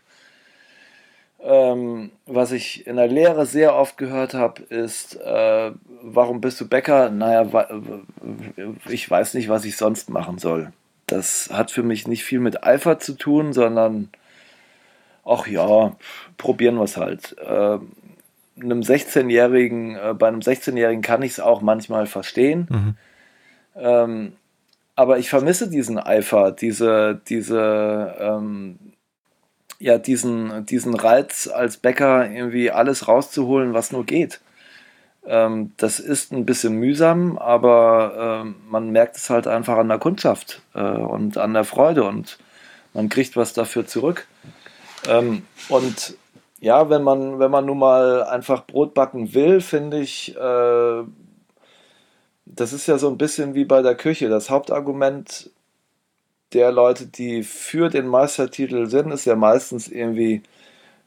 [1.48, 5.72] Ähm, was ich in der Lehre sehr oft gehört habe, ist, äh,
[6.02, 7.12] warum bist du Bäcker?
[7.12, 7.68] Naja,
[8.90, 10.72] ich weiß nicht, was ich sonst machen soll.
[11.06, 14.10] Das hat für mich nicht viel mit Eifer zu tun, sondern,
[15.24, 15.96] ach ja,
[16.38, 17.38] probieren wir es halt.
[17.38, 17.78] Äh,
[18.60, 22.68] einem 16-Jährigen, äh, bei einem 16-Jährigen kann ich es auch manchmal verstehen.
[22.72, 22.98] Mhm.
[23.76, 24.34] Ähm,
[24.96, 28.80] aber ich vermisse diesen Eifer, diese, diese, ähm,
[29.80, 34.40] ja, diesen, diesen Reiz als Bäcker irgendwie alles rauszuholen, was nur geht.
[35.28, 39.98] Ähm, das ist ein bisschen mühsam, aber ähm, man merkt es halt einfach an der
[39.98, 42.38] Kundschaft äh, und an der Freude und
[42.94, 44.28] man kriegt was dafür zurück.
[45.08, 46.16] Ähm, und
[46.60, 51.04] ja, wenn man, wenn man nun mal einfach Brot backen will, finde ich, äh,
[52.46, 54.30] das ist ja so ein bisschen wie bei der Küche.
[54.30, 55.50] Das Hauptargument
[56.56, 60.42] der Leute, die für den Meistertitel sind, ist ja meistens irgendwie,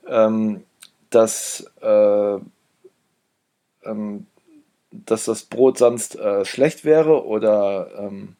[0.06, 0.62] ähm,
[1.08, 2.38] dass, äh,
[3.84, 4.26] ähm,
[4.92, 8.36] dass das Brot sonst äh, schlecht wäre oder ähm,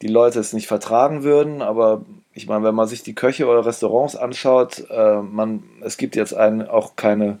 [0.00, 1.60] die Leute es nicht vertragen würden.
[1.60, 6.16] Aber ich meine, wenn man sich die Köche oder Restaurants anschaut, äh, man, es gibt
[6.16, 7.38] jetzt ein, auch keine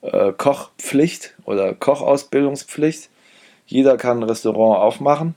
[0.00, 3.10] äh, Kochpflicht oder Kochausbildungspflicht.
[3.66, 5.34] Jeder kann ein Restaurant aufmachen.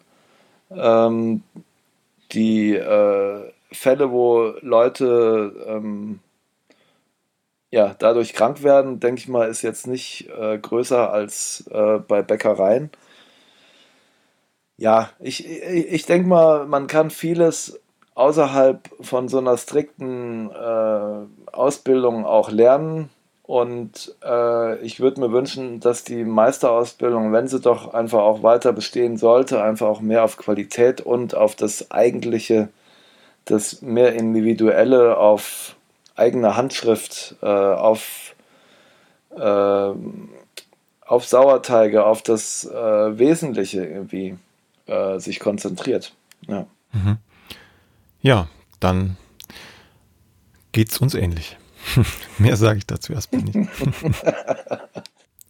[0.72, 1.44] Ähm,
[2.32, 6.20] die äh, Fälle, wo Leute ähm,
[7.72, 12.22] ja, dadurch krank werden, denke ich mal, ist jetzt nicht äh, größer als äh, bei
[12.24, 12.90] Bäckereien.
[14.78, 17.80] Ja, ich, ich, ich denke mal, man kann vieles
[18.16, 23.10] außerhalb von so einer strikten äh, Ausbildung auch lernen.
[23.50, 28.74] Und äh, ich würde mir wünschen, dass die Meisterausbildung, wenn sie doch einfach auch weiter
[28.74, 32.70] bestehen sollte, einfach auch mehr auf Qualität und auf das eigentliche,
[33.46, 35.76] das mehr individuelle, auf
[36.16, 38.36] eigene Handschrift, äh, auf,
[39.36, 39.94] äh,
[41.08, 44.38] auf Sauerteige, auf das äh, Wesentliche irgendwie
[44.86, 46.14] äh, sich konzentriert.
[46.48, 46.68] Ja.
[46.92, 47.18] Mhm.
[48.22, 48.48] ja,
[48.80, 49.18] dann
[50.72, 51.58] geht es uns ähnlich.
[52.38, 53.58] Mehr sage ich dazu erstmal nicht.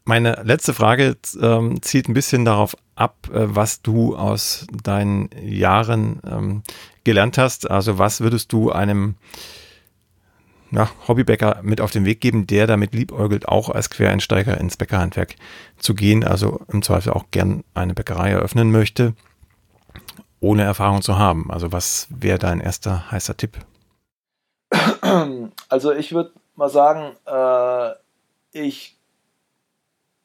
[0.05, 6.19] Meine letzte Frage ähm, zielt ein bisschen darauf ab, äh, was du aus deinen Jahren
[6.27, 6.63] ähm,
[7.03, 7.69] gelernt hast.
[7.69, 9.15] Also was würdest du einem
[10.71, 15.35] ja, Hobbybäcker mit auf den Weg geben, der damit liebäugelt, auch als Quereinsteiger ins Bäckerhandwerk
[15.77, 19.13] zu gehen, also im Zweifel auch gern eine Bäckerei eröffnen möchte,
[20.39, 21.51] ohne Erfahrung zu haben?
[21.51, 23.59] Also was wäre dein erster heißer Tipp?
[25.69, 27.91] Also ich würde mal sagen, äh,
[28.51, 28.97] ich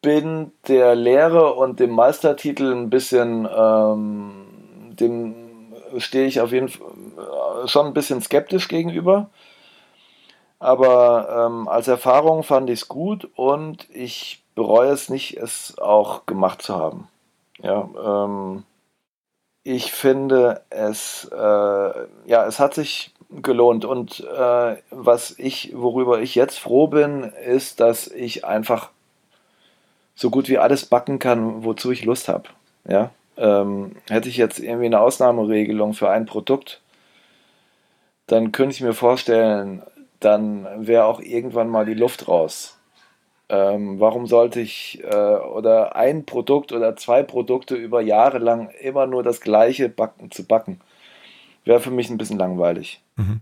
[0.03, 4.47] bin der Lehre und dem Meistertitel ein bisschen, ähm,
[4.99, 5.35] dem
[5.99, 6.87] stehe ich auf jeden Fall
[7.67, 9.31] schon ein bisschen skeptisch gegenüber.
[10.59, 16.27] Aber ähm, als Erfahrung fand ich es gut und ich bereue es nicht, es auch
[16.27, 17.09] gemacht zu haben.
[17.59, 18.65] Ja, ähm,
[19.65, 23.12] ich finde es, äh, ja, es hat sich
[23.43, 28.91] gelohnt und äh, was ich, worüber ich jetzt froh bin, ist, dass ich einfach
[30.15, 32.51] so gut wie alles backen kann, wozu ich Lust habe.
[32.87, 36.83] Ja, ähm, hätte ich jetzt irgendwie eine Ausnahmeregelung für ein Produkt,
[38.27, 39.83] dann könnte ich mir vorstellen,
[40.21, 42.74] dann wäre auch irgendwann mal die Luft raus.
[43.49, 49.07] Ähm, warum sollte ich äh, oder ein Produkt oder zwei Produkte über Jahre lang immer
[49.07, 50.81] nur das gleiche backen, zu backen?
[51.65, 53.03] Wäre für mich ein bisschen langweilig.
[53.17, 53.41] Mhm.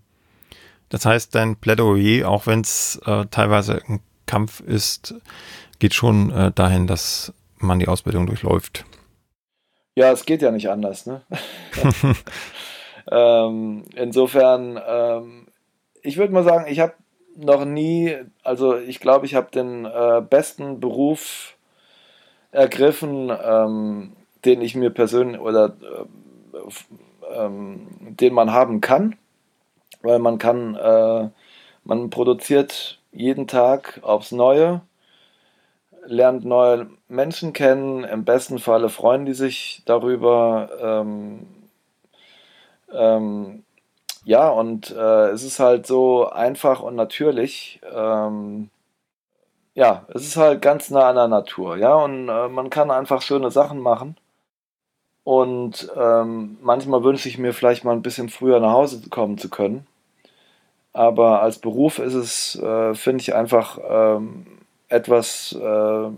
[0.88, 5.14] Das heißt, dein Plädoyer, auch wenn es äh, teilweise ein Kampf ist,
[5.78, 8.84] geht schon äh, dahin, dass man die Ausbildung durchläuft.
[9.94, 11.06] Ja, es geht ja nicht anders.
[11.06, 11.22] Ne?
[13.10, 15.46] ähm, insofern, ähm,
[16.02, 16.94] ich würde mal sagen, ich habe
[17.36, 21.56] noch nie, also ich glaube, ich habe den äh, besten Beruf
[22.50, 24.12] ergriffen, ähm,
[24.44, 29.16] den ich mir persönlich oder äh, ähm, den man haben kann,
[30.02, 31.28] weil man kann, äh,
[31.84, 34.82] man produziert jeden Tag aufs Neue,
[36.04, 40.68] lernt neue Menschen kennen, im besten Falle freuen die sich darüber.
[40.80, 41.46] Ähm,
[42.92, 43.64] ähm,
[44.24, 47.80] ja, und äh, es ist halt so einfach und natürlich.
[47.92, 48.70] Ähm,
[49.74, 53.22] ja, es ist halt ganz nah an der Natur, ja, und äh, man kann einfach
[53.22, 54.16] schöne Sachen machen.
[55.24, 59.48] Und ähm, manchmal wünsche ich mir vielleicht mal ein bisschen früher nach Hause kommen zu
[59.48, 59.86] können.
[60.92, 64.46] Aber als Beruf ist es, äh, finde ich, einfach ähm,
[64.88, 66.10] etwas, äh,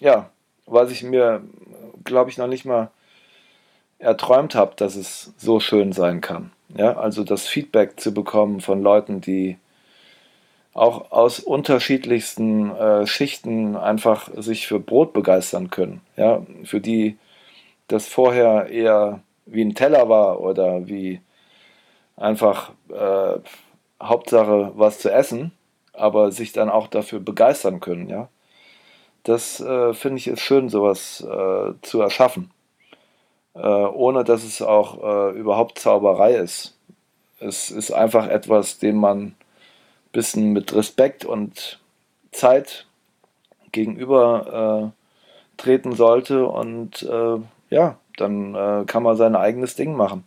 [0.00, 0.30] ja,
[0.66, 1.42] was ich mir,
[2.04, 2.90] glaube ich, noch nicht mal
[3.98, 6.52] erträumt habe, dass es so schön sein kann.
[6.76, 9.58] Ja, also das Feedback zu bekommen von Leuten, die
[10.74, 16.02] auch aus unterschiedlichsten äh, Schichten einfach sich für Brot begeistern können.
[16.16, 17.16] Ja, für die
[17.88, 21.20] das vorher eher wie ein Teller war oder wie
[22.16, 23.38] einfach äh,
[24.02, 25.52] Hauptsache was zu essen,
[25.94, 28.10] aber sich dann auch dafür begeistern können.
[28.10, 28.28] Ja,
[29.22, 32.50] das äh, finde ich ist schön, sowas äh, zu erschaffen
[33.56, 36.76] äh, ohne dass es auch äh, überhaupt Zauberei ist.
[37.38, 39.36] Es ist einfach etwas, dem man ein
[40.12, 41.80] bisschen mit Respekt und
[42.32, 42.86] Zeit
[43.72, 47.38] gegenüber äh, treten sollte und äh,
[47.70, 50.24] ja, dann äh, kann man sein eigenes Ding machen.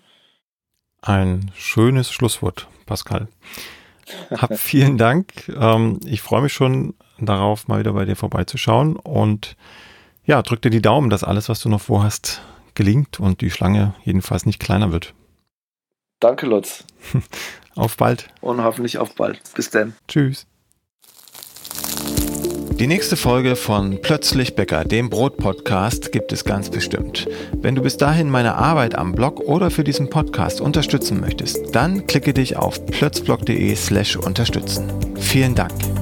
[1.01, 3.27] Ein schönes Schlusswort, Pascal.
[4.32, 5.49] Hab vielen Dank.
[5.59, 9.55] Ähm, ich freue mich schon darauf, mal wieder bei dir vorbeizuschauen und
[10.25, 12.41] ja, drück dir die Daumen, dass alles, was du noch vorhast,
[12.80, 15.13] gelingt und die Schlange jedenfalls nicht kleiner wird.
[16.21, 16.86] Danke, Lutz.
[17.75, 18.30] auf bald.
[18.39, 19.41] Und hoffentlich auf bald.
[19.53, 19.95] Bis dann.
[20.07, 20.47] Tschüss.
[22.80, 27.27] Die nächste Folge von Plötzlich Bäcker, dem Brot-Podcast, gibt es ganz bestimmt.
[27.51, 32.07] Wenn du bis dahin meine Arbeit am Blog oder für diesen Podcast unterstützen möchtest, dann
[32.07, 34.89] klicke dich auf plötzblog.de slash unterstützen.
[35.17, 35.98] Vielen Dank.